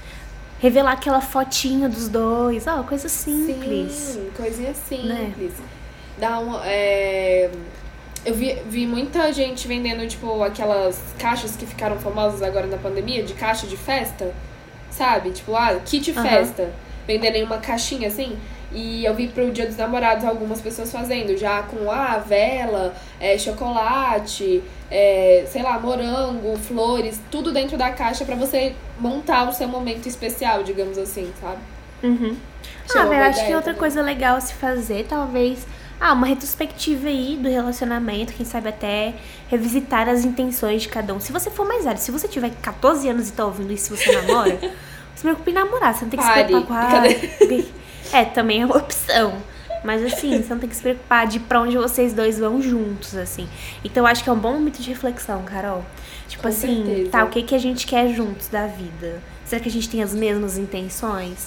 [0.61, 3.93] Revelar aquela fotinha dos dois, ó, coisa simples.
[3.93, 5.59] Sim, coisinha simples.
[5.59, 5.69] Né?
[6.21, 6.61] dá uma.
[6.65, 7.51] É...
[8.25, 13.23] Eu vi, vi muita gente vendendo, tipo, aquelas caixas que ficaram famosas agora na pandemia,
[13.23, 14.35] de caixa de festa,
[14.91, 15.31] sabe?
[15.31, 16.23] Tipo, ah, kit uhum.
[16.23, 16.71] festa.
[17.07, 18.39] Vendendo em uma caixinha assim.
[18.73, 23.37] E eu vi pro Dia dos Namorados algumas pessoas fazendo, já com ah, vela, é,
[23.37, 29.67] chocolate, é, sei lá, morango, flores, tudo dentro da caixa para você montar o seu
[29.67, 31.59] momento especial, digamos assim, sabe?
[32.03, 32.37] Uhum.
[32.95, 33.79] Ah, eu acho que outra também.
[33.79, 35.67] coisa legal a se fazer, talvez
[36.01, 39.15] ah, uma retrospectiva aí do relacionamento, quem sabe até
[39.49, 41.21] revisitar as intenções de cada um.
[41.21, 44.11] Se você for mais velho, se você tiver 14 anos e tá ouvindo isso, você
[44.13, 44.59] namora,
[45.15, 46.41] se preocupe em namorar, você não tem que Pare.
[46.41, 47.80] se preocupar com a...
[48.13, 49.35] É, também é uma opção.
[49.85, 53.17] Mas assim, você não tem que se preocupar de pra onde vocês dois vão juntos,
[53.17, 53.49] assim.
[53.85, 55.85] Então eu acho que é um bom momento de reflexão, Carol.
[56.29, 57.11] Tipo com assim, certeza.
[57.11, 59.21] tá, o que, que a gente quer juntos da vida?
[59.45, 61.45] Será que a gente tem as mesmas intenções?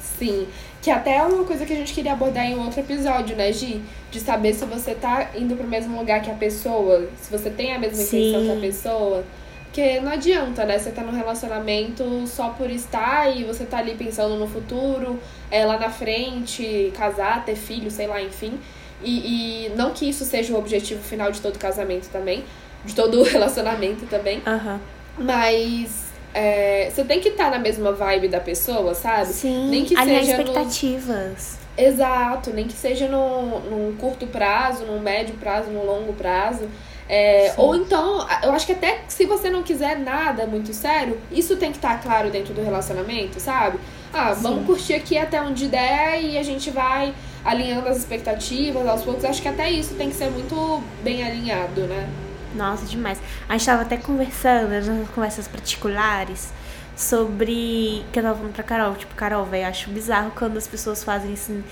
[0.00, 0.46] Sim.
[0.80, 3.52] Que até é uma coisa que a gente queria abordar em um outro episódio, né,
[3.52, 3.80] Gi?
[4.10, 7.74] De saber se você tá indo pro mesmo lugar que a pessoa, se você tem
[7.74, 8.30] a mesma Sim.
[8.30, 9.24] intenção que a pessoa.
[9.72, 10.78] Porque não adianta, né?
[10.78, 15.18] Você tá num relacionamento só por estar e você tá ali pensando no futuro,
[15.50, 18.60] é, lá na frente, casar, ter filho, sei lá, enfim.
[19.02, 22.44] E, e não que isso seja o objetivo final de todo casamento também,
[22.84, 24.42] de todo relacionamento também.
[24.46, 24.78] Uhum.
[25.16, 29.32] Mas é, você tem que estar tá na mesma vibe da pessoa, sabe?
[29.32, 31.58] Sim, Nem que seja expectativas.
[31.78, 31.82] No...
[31.82, 36.68] Exato, nem que seja no, num curto prazo, num médio prazo, num longo prazo.
[37.14, 41.56] É, ou então, eu acho que até se você não quiser nada muito sério, isso
[41.56, 43.78] tem que estar claro dentro do relacionamento, sabe?
[44.14, 44.42] Ah, Sim.
[44.42, 47.12] vamos curtir aqui até onde der e a gente vai
[47.44, 49.26] alinhando as expectativas aos poucos.
[49.26, 52.08] Acho que até isso tem que ser muito bem alinhado, né?
[52.54, 53.20] Nossa, demais.
[53.46, 56.50] A gente tava até conversando, nas conversas particulares,
[56.96, 58.06] sobre.
[58.10, 61.34] Que eu tava falando pra Carol, tipo, Carol, velho, acho bizarro quando as pessoas fazem
[61.34, 61.62] assim.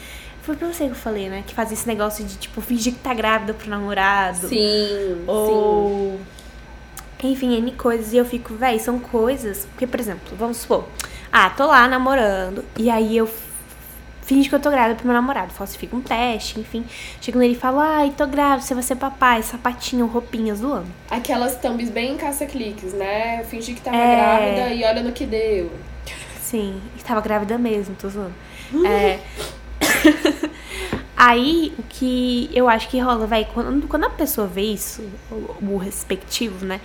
[0.42, 1.44] Foi pra você que eu falei, né?
[1.46, 4.48] Que fazem esse negócio de, tipo, fingir que tá grávida pro namorado.
[4.48, 5.24] Sim.
[5.26, 6.18] Ou.
[7.20, 7.31] Sim.
[7.33, 8.12] Enfim, N coisas.
[8.12, 9.66] E eu fico, véi, são coisas.
[9.72, 10.87] Porque, por exemplo, vamos supor.
[11.31, 12.64] Ah, tô lá namorando.
[12.76, 13.29] E aí eu
[14.22, 15.53] finge que eu tô grávida pro meu namorado.
[15.53, 16.85] Falsifica um teste, enfim.
[17.20, 20.87] Chego nele e falo, ai, tô grávida, você vai ser papai, sapatinho, roupinha, zoando.
[21.11, 23.40] Aquelas thumbs bem caça-cliques, né?
[23.40, 24.16] Eu fingi que tava é...
[24.16, 25.70] grávida e olha no que deu.
[26.40, 28.35] Sim, estava grávida mesmo, tô zoando.
[28.87, 29.18] é...
[31.17, 35.75] Aí, o que eu acho que rola, vai, quando, quando a pessoa vê isso, o,
[35.75, 36.81] o respectivo, né?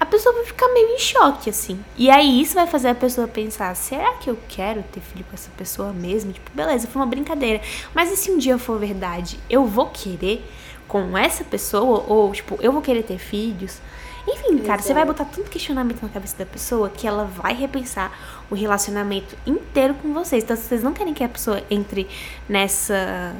[0.00, 1.78] a pessoa vai ficar meio em choque, assim.
[1.94, 5.34] E aí isso vai fazer a pessoa pensar: será que eu quero ter filho com
[5.34, 6.32] essa pessoa mesmo?
[6.32, 7.60] Tipo, beleza, foi uma brincadeira.
[7.94, 10.42] Mas e se um dia for verdade, eu vou querer
[10.88, 12.02] com essa pessoa?
[12.08, 13.78] Ou, tipo, eu vou querer ter filhos?
[14.26, 14.82] Enfim, cara, Exato.
[14.82, 18.12] você vai botar tanto questionamento na cabeça da pessoa que ela vai repensar
[18.50, 20.44] o relacionamento inteiro com vocês.
[20.44, 22.06] Então, se vocês não querem que a pessoa entre
[22.48, 23.34] nessa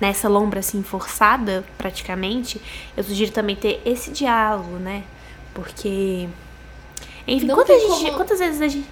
[0.00, 2.60] nessa lombra assim forçada, praticamente,
[2.96, 5.04] eu sugiro também ter esse diálogo, né?
[5.54, 6.28] Porque.
[7.26, 8.14] Enfim, quantas, gente, como...
[8.14, 8.88] quantas vezes a gente.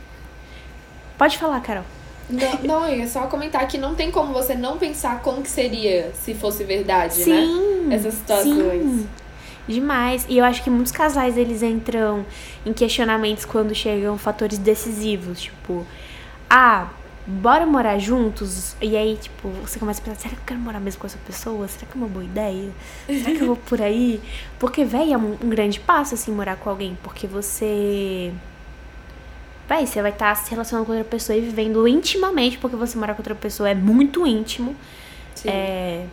[1.16, 1.85] Pode falar, Carol.
[2.28, 6.11] Não, não, é só comentar que não tem como você não pensar como que seria
[6.14, 7.94] se fosse verdade, sim, né?
[7.94, 8.83] Essas situações.
[8.83, 9.09] Sim.
[9.66, 10.27] Demais.
[10.29, 12.24] E eu acho que muitos casais eles entram
[12.64, 15.87] em questionamentos quando chegam fatores decisivos, tipo,
[16.48, 16.88] ah,
[17.27, 18.77] bora morar juntos?
[18.81, 21.18] E aí, tipo, você começa a pensar, será que eu quero morar mesmo com essa
[21.27, 21.66] pessoa?
[21.68, 22.70] Será que é uma boa ideia?
[23.07, 24.20] Será que eu vou por aí?
[24.59, 26.98] Porque, véi, é um, um, grande passo, assim, morar com alguém.
[27.03, 28.33] Porque você...
[29.66, 32.98] Véi, você vai estar tá se relacionando com outra pessoa e vivendo intimamente, porque você
[32.98, 34.77] morar com outra pessoa é muito íntimo.
[35.35, 35.48] Sim.
[35.48, 36.07] É...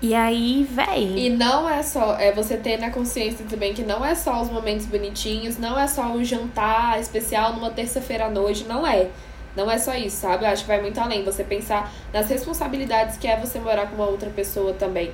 [0.00, 1.26] E aí, véi.
[1.26, 2.16] E não é só.
[2.16, 5.88] É você ter na consciência também que não é só os momentos bonitinhos, não é
[5.88, 9.08] só o jantar especial numa terça-feira à noite, não é.
[9.56, 10.44] Não é só isso, sabe?
[10.44, 11.24] Eu acho que vai muito além.
[11.24, 15.10] Você pensar nas responsabilidades que é você morar com uma outra pessoa também.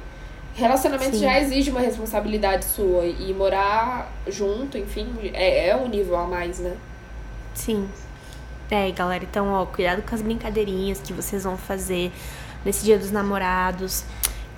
[0.54, 1.22] Relacionamento Sim.
[1.22, 3.06] já exige uma responsabilidade sua.
[3.06, 6.76] E morar junto, enfim, é, é um nível a mais, né?
[7.54, 7.88] Sim.
[8.70, 12.12] É, galera, então, ó, cuidado com as brincadeirinhas que vocês vão fazer
[12.64, 14.04] nesse dia dos namorados.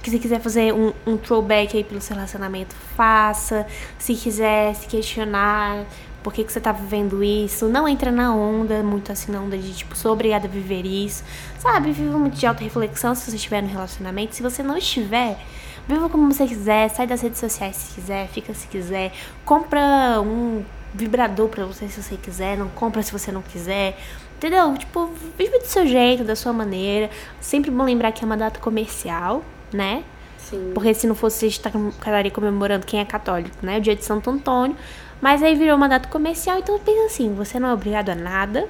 [0.07, 3.67] Que se quiser fazer um, um throwback aí pelo seu relacionamento, faça.
[3.99, 5.85] Se quiser se questionar
[6.23, 9.59] por que, que você tá vivendo isso, não entra na onda, muito assim na onda
[9.59, 11.25] de tipo, sou obrigada a viver isso,
[11.59, 11.91] sabe?
[11.91, 14.37] Viva muito de auto-reflexão se você estiver no relacionamento.
[14.37, 15.41] Se você não estiver,
[15.89, 19.13] viva como você quiser, sai das redes sociais se quiser, fica se quiser,
[19.45, 20.65] compra um
[20.95, 23.99] vibrador pra você se você quiser, não compra se você não quiser.
[24.37, 24.73] Entendeu?
[24.75, 27.11] Tipo, vive do seu jeito, da sua maneira.
[27.41, 29.43] Sempre bom lembrar que é uma data comercial,
[29.73, 30.05] né?
[30.39, 30.71] Sim.
[30.75, 33.79] Porque se não fosse, a gente estaria comemorando quem é católico, né?
[33.79, 34.77] O dia de Santo Antônio.
[35.21, 38.69] Mas aí virou mandato comercial, então pensa assim, você não é obrigado a nada.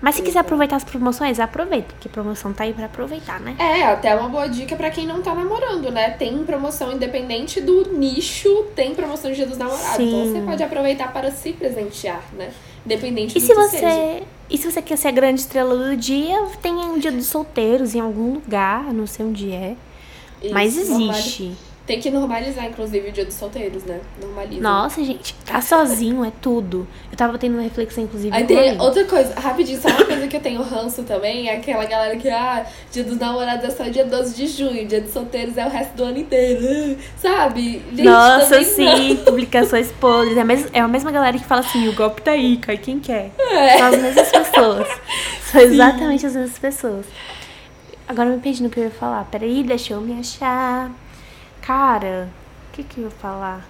[0.00, 3.56] Mas se quiser aproveitar as promoções, aproveita, porque promoção tá aí para aproveitar, né?
[3.58, 6.10] É, até uma boa dica para quem não tá namorando, né?
[6.10, 9.96] Tem promoção independente do nicho, tem promoção de Dia dos Namorados.
[9.96, 10.08] Sim.
[10.08, 12.52] Então você pode aproveitar para se presentear, né?
[12.86, 14.22] Independente e do se que você seja.
[14.48, 17.96] E se você quer ser a grande estrela do dia, tem um dia dos solteiros
[17.96, 19.74] em algum lugar, não sei onde é.
[20.42, 21.56] Isso, mas existe.
[21.88, 23.98] Tem que normalizar, inclusive, o dia dos solteiros, né?
[24.20, 24.60] Normaliza.
[24.60, 26.86] Nossa, gente, tá sozinho é tudo.
[27.10, 28.36] Eu tava tendo uma reflexão, inclusive.
[28.36, 31.86] Aí tem outra coisa, rapidinho, só uma coisa que eu tenho ranço também, é aquela
[31.86, 35.56] galera que, ah, dia dos namorados é só dia 12 de junho, dia dos solteiros
[35.56, 36.98] é o resto do ano inteiro.
[37.16, 37.82] Sabe?
[37.90, 39.24] Gente, Nossa, sim, não.
[39.24, 40.36] publicações podres.
[40.36, 42.76] É a, mesma, é a mesma galera que fala assim, o golpe tá aí, cai
[42.76, 43.30] quem quer.
[43.38, 43.78] É.
[43.78, 44.88] São as mesmas pessoas.
[45.50, 46.26] São exatamente sim.
[46.26, 47.06] as mesmas pessoas.
[48.08, 49.24] Agora me perdi no que eu ia falar.
[49.26, 50.90] Peraí, deixa eu me achar.
[51.60, 52.30] Cara,
[52.68, 53.68] o que que eu ia falar?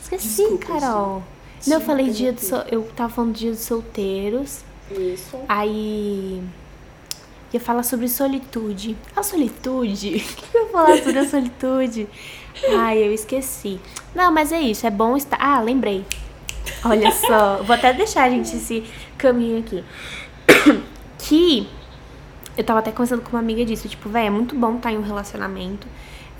[0.00, 1.22] Esqueci, Desculpa, Carol.
[1.60, 1.70] Sim.
[1.70, 2.62] Não, eu falei dia sol...
[2.70, 4.64] Eu tava falando dia dos solteiros.
[4.90, 5.38] Isso.
[5.46, 6.42] Aí.
[7.52, 8.96] Ia falar sobre solitude.
[9.14, 10.24] A solitude?
[10.24, 12.08] O que eu ia falar sobre a solitude?
[12.78, 13.78] Ai, eu esqueci.
[14.14, 14.86] Não, mas é isso.
[14.86, 15.36] É bom estar.
[15.38, 16.02] Ah, lembrei.
[16.82, 17.62] Olha só.
[17.62, 18.84] Vou até deixar a gente esse
[19.18, 19.84] caminho aqui.
[21.18, 21.68] Que
[22.56, 23.88] eu tava até conversando com uma amiga disso.
[23.88, 25.86] Tipo, velho, é muito bom estar em um relacionamento.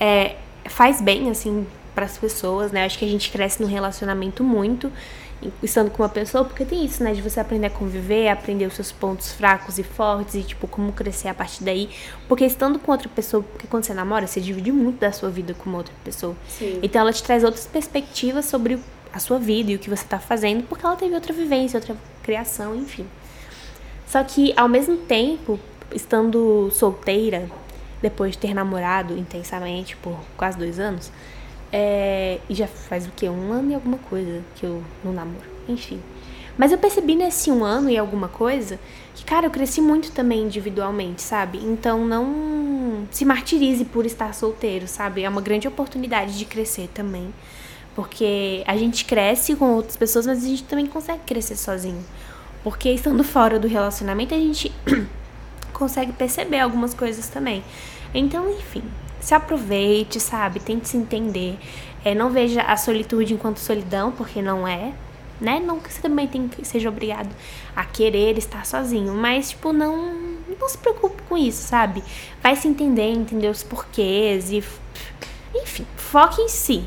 [0.01, 0.37] É,
[0.69, 2.85] faz bem, assim, para as pessoas, né?
[2.85, 4.91] Acho que a gente cresce no relacionamento muito.
[5.63, 7.13] estando com uma pessoa, porque tem isso, né?
[7.13, 10.93] De você aprender a conviver, aprender os seus pontos fracos e fortes e, tipo, como
[10.93, 11.91] crescer a partir daí.
[12.27, 15.55] Porque estando com outra pessoa, porque quando você namora, você divide muito da sua vida
[15.55, 16.35] com outra pessoa.
[16.49, 16.79] Sim.
[16.83, 18.79] Então ela te traz outras perspectivas sobre
[19.13, 21.97] a sua vida e o que você tá fazendo, porque ela teve outra vivência, outra
[22.23, 23.07] criação, enfim.
[24.07, 25.59] Só que, ao mesmo tempo,
[25.93, 27.49] estando solteira,
[28.03, 31.11] depois de ter namorado intensamente por quase dois anos,
[31.73, 33.29] é, e já faz o quê?
[33.29, 35.47] Um ano e alguma coisa que eu não namoro.
[35.69, 36.01] Enfim.
[36.57, 38.79] Mas eu percebi nesse um ano e alguma coisa
[39.15, 41.59] que, cara, eu cresci muito também individualmente, sabe?
[41.59, 45.23] Então não se martirize por estar solteiro, sabe?
[45.23, 47.33] É uma grande oportunidade de crescer também.
[47.95, 52.05] Porque a gente cresce com outras pessoas, mas a gente também consegue crescer sozinho.
[52.63, 54.73] Porque estando fora do relacionamento, a gente
[55.77, 57.63] consegue perceber algumas coisas também.
[58.15, 58.83] Então, enfim,
[59.21, 60.61] se aproveite, sabe?
[60.61, 61.59] Tente se entender.
[62.05, 64.93] É, não veja a solitude enquanto solidão, porque não é.
[65.41, 65.61] Né?
[65.61, 67.29] Não que você também tem seja obrigado
[67.75, 70.15] a querer estar sozinho, mas tipo, não,
[70.59, 72.03] não se preocupe com isso, sabe?
[72.43, 74.65] Vai se entender, entender os porquês e
[75.55, 76.87] enfim, foque em si.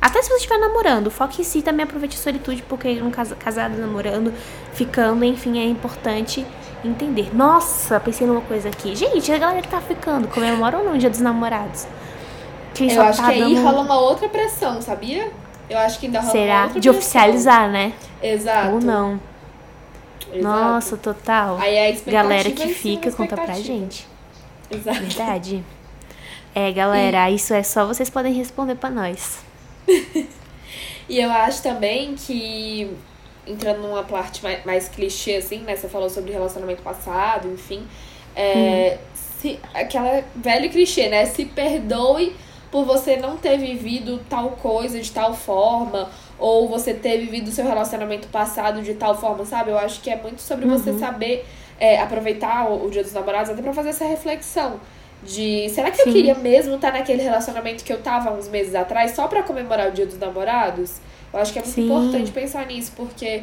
[0.00, 3.76] Até se você estiver namorando, foque em si também aproveite a solitude, porque um casado,
[3.76, 4.34] namorando,
[4.72, 6.44] ficando, enfim, é importante
[6.84, 7.34] entender.
[7.34, 8.94] Nossa, pensei numa coisa aqui.
[8.94, 11.86] Gente, a galera que tá ficando, comemora ou não o dia dos namorados?
[12.74, 15.30] Que Eu acho tá que aí rola uma outra pressão, sabia?
[15.68, 16.54] Eu acho que ainda rola Será?
[16.54, 17.92] uma outra De oficializar, né?
[18.22, 18.72] Exato.
[18.72, 19.20] Ou não.
[20.32, 20.42] Exato.
[20.42, 21.58] Nossa, total.
[21.58, 24.06] Aí a Galera que fica, conta pra gente.
[24.70, 25.00] Exato.
[25.00, 25.64] Verdade.
[26.54, 27.36] É, galera, e...
[27.36, 29.38] isso é só vocês podem responder pra nós.
[31.08, 32.90] e eu acho também que
[33.46, 35.76] entrando numa parte mais, mais clichê, assim, né?
[35.76, 37.86] Você falou sobre relacionamento passado, enfim.
[38.34, 39.08] É, hum.
[39.14, 41.26] se, aquela velho clichê, né?
[41.26, 42.34] Se perdoe
[42.70, 47.52] por você não ter vivido tal coisa de tal forma, ou você ter vivido o
[47.52, 49.70] seu relacionamento passado de tal forma, sabe?
[49.70, 50.78] Eu acho que é muito sobre uhum.
[50.78, 51.46] você saber
[51.78, 54.80] é, aproveitar o, o, Dia dos Namorados até pra fazer essa reflexão.
[55.22, 56.08] De será que Sim.
[56.08, 59.88] eu queria mesmo estar naquele relacionamento que eu tava uns meses atrás só para comemorar
[59.88, 61.00] o Dia dos Namorados?
[61.32, 61.84] Eu acho que é muito Sim.
[61.84, 63.42] importante pensar nisso, porque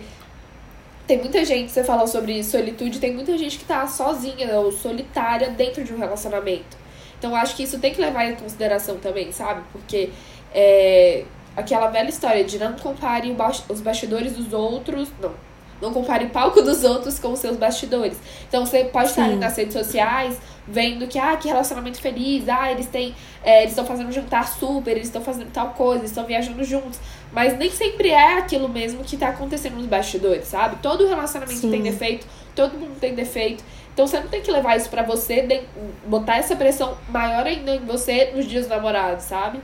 [1.07, 5.49] tem muita gente, você falou sobre solitude, tem muita gente que tá sozinha ou solitária
[5.49, 6.77] dentro de um relacionamento.
[7.17, 9.61] Então eu acho que isso tem que levar em consideração também, sabe?
[9.71, 10.11] Porque
[10.53, 11.25] é
[11.57, 13.35] aquela velha história de não compare
[13.67, 15.09] os bastidores dos outros.
[15.21, 15.33] Não.
[15.81, 18.17] Não compare o palco dos outros com os seus bastidores.
[18.47, 19.21] Então você pode Sim.
[19.21, 20.37] estar nas redes sociais
[20.67, 23.15] vendo que, ah, que relacionamento feliz, ah, eles têm.
[23.43, 26.63] É, eles estão fazendo um jantar super, eles estão fazendo tal coisa, eles estão viajando
[26.63, 26.99] juntos.
[27.31, 30.77] Mas nem sempre é aquilo mesmo que tá acontecendo nos bastidores, sabe?
[30.81, 31.71] Todo relacionamento Sim.
[31.71, 33.63] tem defeito, todo mundo tem defeito.
[33.93, 35.61] Então você não tem que levar isso para você, de,
[36.05, 39.59] botar essa pressão maior ainda em você nos dias namorados, sabe?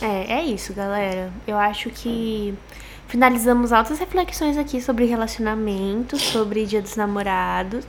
[0.00, 1.32] É, é isso, galera.
[1.46, 2.54] Eu acho que
[3.12, 7.84] finalizamos altas reflexões aqui sobre relacionamento, sobre dia dos namorados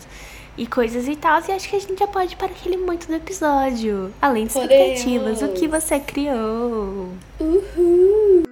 [0.57, 1.41] e coisas e tal.
[1.47, 4.13] E acho que a gente já pode ir para aquele muito do episódio.
[4.21, 7.13] Além de expectativas, o que você criou?
[7.39, 8.43] Uhul!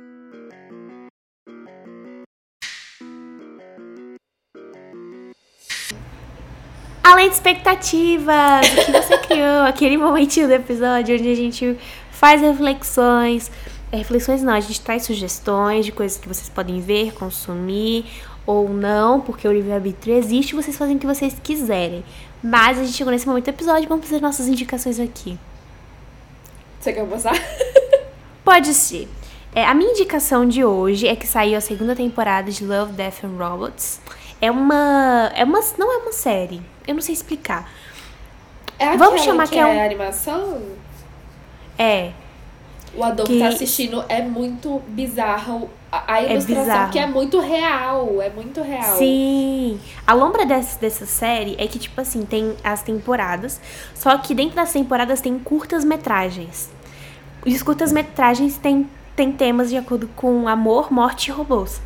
[7.03, 9.63] Além de expectativas, o que você criou?
[9.67, 11.77] Aquele momentinho do episódio onde a gente
[12.11, 13.51] faz reflexões.
[13.91, 18.05] É, reflexões não, a gente traz sugestões de coisas que vocês podem ver, consumir
[18.45, 22.03] ou não, porque o livre-arbítrio existe, vocês fazem o que vocês quiserem.
[22.41, 25.37] Mas a gente chegou nesse momento do episódio, vamos fazer nossas indicações aqui.
[26.79, 27.33] Você quer começar?
[28.43, 29.07] Pode ser.
[29.53, 33.25] É, a minha indicação de hoje é que saiu a segunda temporada de Love, Death
[33.25, 33.99] and Robots.
[34.39, 35.31] É uma.
[35.35, 35.59] É uma.
[35.77, 36.61] Não é uma série.
[36.87, 37.69] Eu não sei explicar.
[38.79, 39.85] É Vamos chamar que, que é, é um...
[39.85, 40.61] animação?
[41.77, 42.11] É.
[42.95, 43.39] O Adolfo que...
[43.39, 45.69] tá assistindo, é muito bizarro.
[45.91, 48.97] A é ilustração é que é muito real, é muito real.
[48.97, 49.79] Sim.
[50.07, 53.59] A lombra dessa, dessa série é que, tipo assim, tem as temporadas,
[53.93, 56.69] só que dentro das temporadas tem curtas metragens.
[57.45, 61.81] E os curtas metragens têm, têm temas de acordo com amor, morte e robôs.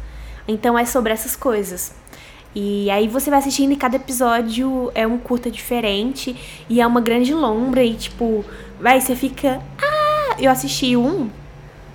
[0.48, 1.94] Então é sobre essas coisas.
[2.54, 6.36] E aí você vai assistindo e cada episódio é um curta diferente
[6.70, 8.46] e é uma grande lombra e tipo,
[8.80, 10.05] vai, você fica, ah,
[10.40, 11.30] eu assisti um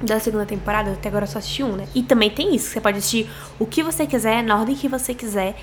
[0.00, 1.87] da segunda temporada, até agora eu só assisti um, né?
[1.94, 5.12] E também tem isso, você pode assistir o que você quiser, na ordem que você
[5.12, 5.57] quiser.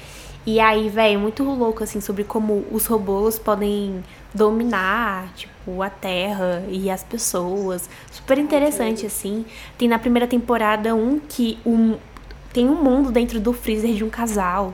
[0.46, 4.02] E aí, velho, muito louco, assim, sobre como os robôs podem
[4.34, 7.90] dominar, tipo, a Terra e as pessoas.
[8.10, 9.46] Super interessante, assim.
[9.78, 11.98] Tem na primeira temporada um que um,
[12.54, 14.74] tem um mundo dentro do freezer de um casal,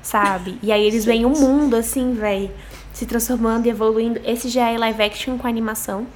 [0.00, 0.58] sabe?
[0.62, 2.48] E aí eles veem um mundo, assim, velho,
[2.92, 4.20] se transformando e evoluindo.
[4.24, 6.06] Esse já é live action com animação.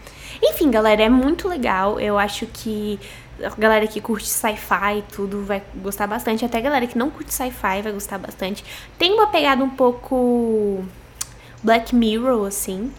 [0.42, 1.98] Enfim, galera, é muito legal.
[1.98, 2.98] Eu acho que
[3.42, 6.44] a galera que curte sci-fi e tudo vai gostar bastante.
[6.44, 8.64] Até a galera que não curte sci-fi vai gostar bastante.
[8.98, 10.84] Tem uma pegada um pouco
[11.62, 12.92] Black Mirror, assim.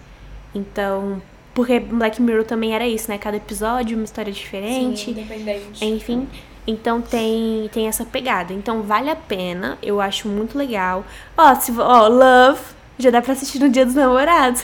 [0.53, 1.21] Então,
[1.53, 3.17] porque Black Mirror também era isso, né?
[3.17, 5.05] Cada episódio, uma história diferente.
[5.05, 5.85] Sim, independente.
[5.85, 6.27] Enfim.
[6.67, 8.51] Então tem, tem essa pegada.
[8.51, 9.77] Então vale a pena.
[9.81, 11.05] Eu acho muito legal.
[11.37, 12.74] Ó, se, ó Love.
[12.97, 14.63] Já dá pra assistir no Dia dos Namorados.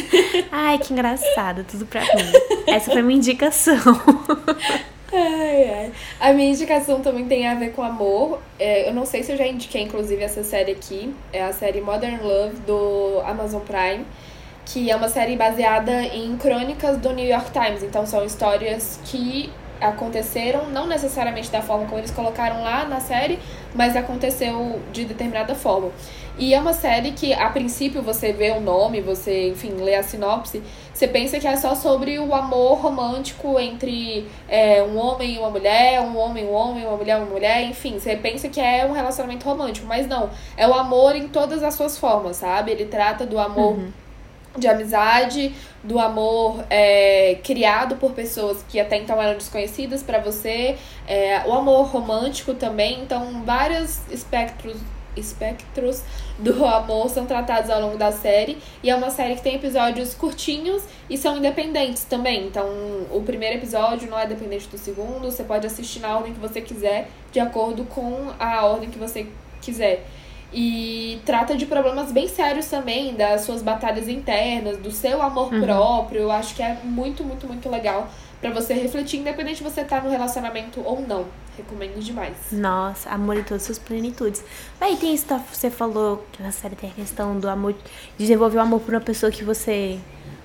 [0.50, 1.64] Ai, que engraçado.
[1.64, 2.32] Tudo pra mim.
[2.66, 3.76] Essa foi minha indicação.
[5.12, 5.92] Ai, ai.
[6.18, 8.40] A minha indicação também tem a ver com amor.
[8.58, 11.14] É, eu não sei se eu já indiquei, inclusive, essa série aqui.
[11.32, 14.04] É a série Modern Love do Amazon Prime.
[14.64, 17.82] Que é uma série baseada em crônicas do New York Times.
[17.82, 19.50] Então são histórias que
[19.80, 23.38] aconteceram, não necessariamente da forma como eles colocaram lá na série,
[23.74, 25.90] mas aconteceu de determinada forma.
[26.38, 30.02] E é uma série que, a princípio, você vê o nome, você, enfim, lê a
[30.02, 30.62] sinopse,
[30.92, 35.50] você pensa que é só sobre o amor romântico entre é, um homem e uma
[35.50, 38.60] mulher, um homem e um homem, uma mulher e uma mulher, enfim, você pensa que
[38.60, 40.28] é um relacionamento romântico, mas não.
[40.56, 42.70] É o amor em todas as suas formas, sabe?
[42.70, 43.78] Ele trata do amor.
[43.78, 44.06] Uhum
[44.58, 50.76] de amizade, do amor é, criado por pessoas que até então eram desconhecidas para você,
[51.06, 54.76] é, o amor romântico também, então vários espectros
[55.16, 56.02] espectros
[56.38, 60.14] do amor são tratados ao longo da série e é uma série que tem episódios
[60.14, 62.46] curtinhos e são independentes também.
[62.46, 62.66] Então,
[63.10, 66.60] o primeiro episódio não é dependente do segundo, você pode assistir na ordem que você
[66.60, 69.26] quiser, de acordo com a ordem que você
[69.60, 70.04] quiser.
[70.52, 75.60] E trata de problemas bem sérios também, das suas batalhas internas, do seu amor uhum.
[75.60, 76.20] próprio.
[76.22, 78.08] Eu acho que é muito, muito, muito legal
[78.46, 81.26] para você refletir, independente de você estar tá no relacionamento ou não.
[81.56, 82.36] Recomendo demais.
[82.52, 84.44] Nossa, amor em todas suas plenitudes.
[84.80, 87.74] Aí tem isso, você falou que na série tem a questão do amor,
[88.18, 89.98] desenvolver o amor por uma pessoa que você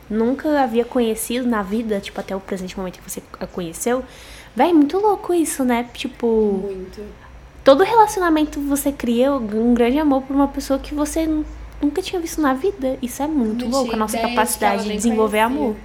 [0.09, 4.03] nunca havia conhecido na vida, tipo, até o presente momento que você a conheceu.
[4.55, 5.87] Véi, muito louco isso, né?
[5.93, 6.27] Tipo.
[6.63, 7.01] Muito
[7.63, 11.29] todo relacionamento você cria um grande amor por uma pessoa que você
[11.81, 12.97] nunca tinha visto na vida.
[13.01, 15.61] Isso é muito não louco, a nossa capacidade de desenvolver conhecia.
[15.61, 15.75] amor.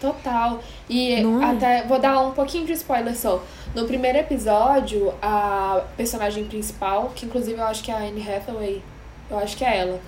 [0.00, 0.62] Total.
[0.90, 1.44] E é?
[1.44, 3.40] até vou dar um pouquinho de spoiler só.
[3.72, 8.82] No primeiro episódio, a personagem principal, que inclusive eu acho que é a Anne Hathaway,
[9.30, 10.00] eu acho que é ela.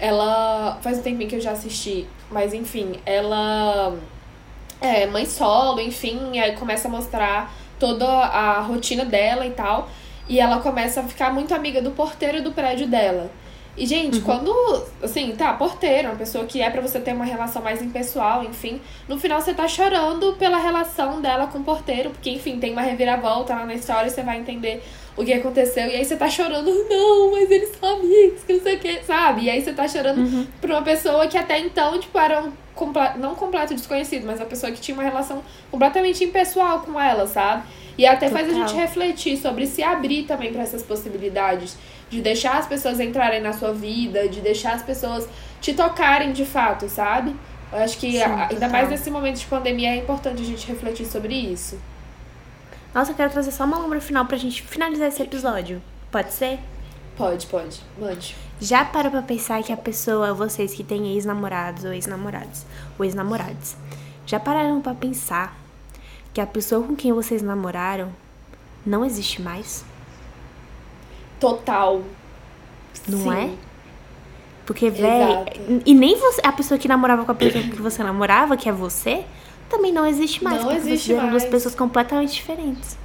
[0.00, 0.78] Ela.
[0.80, 3.94] Faz um tempinho que eu já assisti, mas enfim, ela
[4.80, 9.90] é mãe solo, enfim, aí começa a mostrar toda a rotina dela e tal.
[10.26, 13.30] E ela começa a ficar muito amiga do porteiro do prédio dela.
[13.76, 14.24] E, gente, uhum.
[14.24, 18.44] quando, assim, tá, porteiro, uma pessoa que é para você ter uma relação mais impessoal,
[18.44, 22.72] enfim, no final você tá chorando pela relação dela com o porteiro, porque, enfim, tem
[22.72, 24.82] uma reviravolta lá na história e você vai entender
[25.16, 25.86] o que aconteceu.
[25.86, 29.02] E aí você tá chorando, não, mas eles são amigos, que não sei o que,
[29.04, 29.44] sabe?
[29.44, 30.46] E aí você tá chorando uhum.
[30.60, 34.46] por uma pessoa que até então, tipo, era um completo, não completo desconhecido, mas uma
[34.46, 37.64] pessoa que tinha uma relação completamente impessoal com ela, sabe?
[37.96, 38.44] E até Total.
[38.44, 41.76] faz a gente refletir sobre se abrir também para essas possibilidades.
[42.12, 45.26] De deixar as pessoas entrarem na sua vida, de deixar as pessoas
[45.62, 47.34] te tocarem de fato, sabe?
[47.72, 51.06] Eu acho que Sim, ainda mais nesse momento de pandemia é importante a gente refletir
[51.06, 51.80] sobre isso.
[52.94, 55.82] Nossa, eu quero trazer só uma lombra final pra gente finalizar esse episódio.
[56.10, 56.58] Pode ser?
[57.16, 57.80] Pode, pode.
[57.98, 58.36] Mande.
[58.60, 62.66] Já para pra pensar que a pessoa, vocês que têm ex-namorados ou ex-namoradas,
[62.98, 63.74] ou ex-namorados,
[64.26, 65.56] já pararam para pensar
[66.34, 68.12] que a pessoa com quem vocês namoraram
[68.84, 69.82] não existe mais?
[71.42, 72.00] Total.
[73.08, 73.32] Não Sim.
[73.32, 73.50] é?
[74.64, 75.44] Porque, velho.
[75.84, 78.72] E nem você, a pessoa que namorava com a pessoa que você namorava, que é
[78.72, 79.24] você,
[79.68, 80.62] também não existe mais.
[80.62, 81.30] Não existe mais.
[81.30, 82.96] duas pessoas completamente diferentes.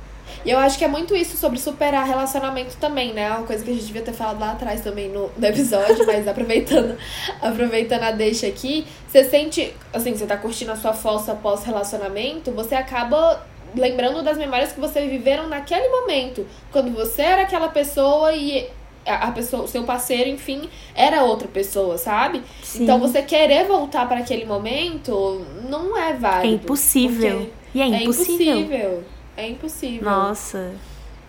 [0.45, 3.31] E eu acho que é muito isso sobre superar relacionamento também, né?
[3.31, 6.27] Uma coisa que a gente devia ter falado lá atrás também no, no episódio, mas
[6.29, 6.95] aproveitando,
[7.41, 12.75] aproveitando a deixa aqui, você sente, assim, você tá curtindo a sua fossa pós-relacionamento, você
[12.75, 13.43] acaba
[13.77, 18.69] lembrando das memórias que você viveram naquele momento, quando você era aquela pessoa e
[19.05, 22.43] a pessoa, o seu parceiro, enfim, era outra pessoa, sabe?
[22.61, 22.83] Sim.
[22.83, 26.53] Então você querer voltar para aquele momento não é válido.
[26.53, 27.49] É impossível.
[27.73, 28.53] E é impossível.
[28.53, 29.03] É impossível.
[29.37, 30.03] É impossível.
[30.03, 30.73] Nossa,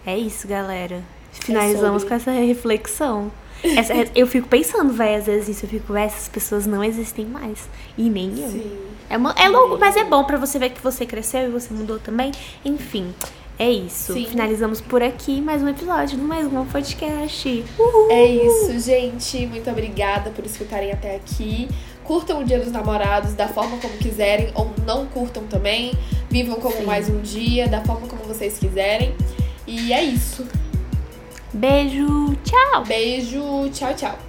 [0.05, 1.03] é isso, galera.
[1.31, 3.31] Finalizamos é com essa reflexão.
[3.63, 7.25] Essa, eu fico pensando, vai, às vezes isso, eu fico, véi, essas pessoas não existem
[7.25, 7.69] mais.
[7.97, 8.51] E nem eu.
[8.51, 8.79] Sim.
[9.11, 11.73] É, uma, é louco, mas é bom para você ver que você cresceu e você
[11.73, 12.31] mudou também.
[12.65, 13.13] Enfim,
[13.59, 14.13] é isso.
[14.13, 14.27] Sim.
[14.27, 17.65] Finalizamos por aqui mais um episódio do Mais Um Podcast.
[17.79, 18.11] Uhul.
[18.11, 19.47] É isso, gente.
[19.47, 21.69] Muito obrigada por escutarem até aqui.
[22.05, 25.93] Curtam o Dia dos Namorados da forma como quiserem ou não curtam também.
[26.31, 26.85] Vivam como Sim.
[26.85, 29.15] mais um dia, da forma como vocês quiserem.
[29.67, 30.47] E é isso.
[31.53, 32.85] Beijo, tchau.
[32.85, 34.28] Beijo, tchau, tchau.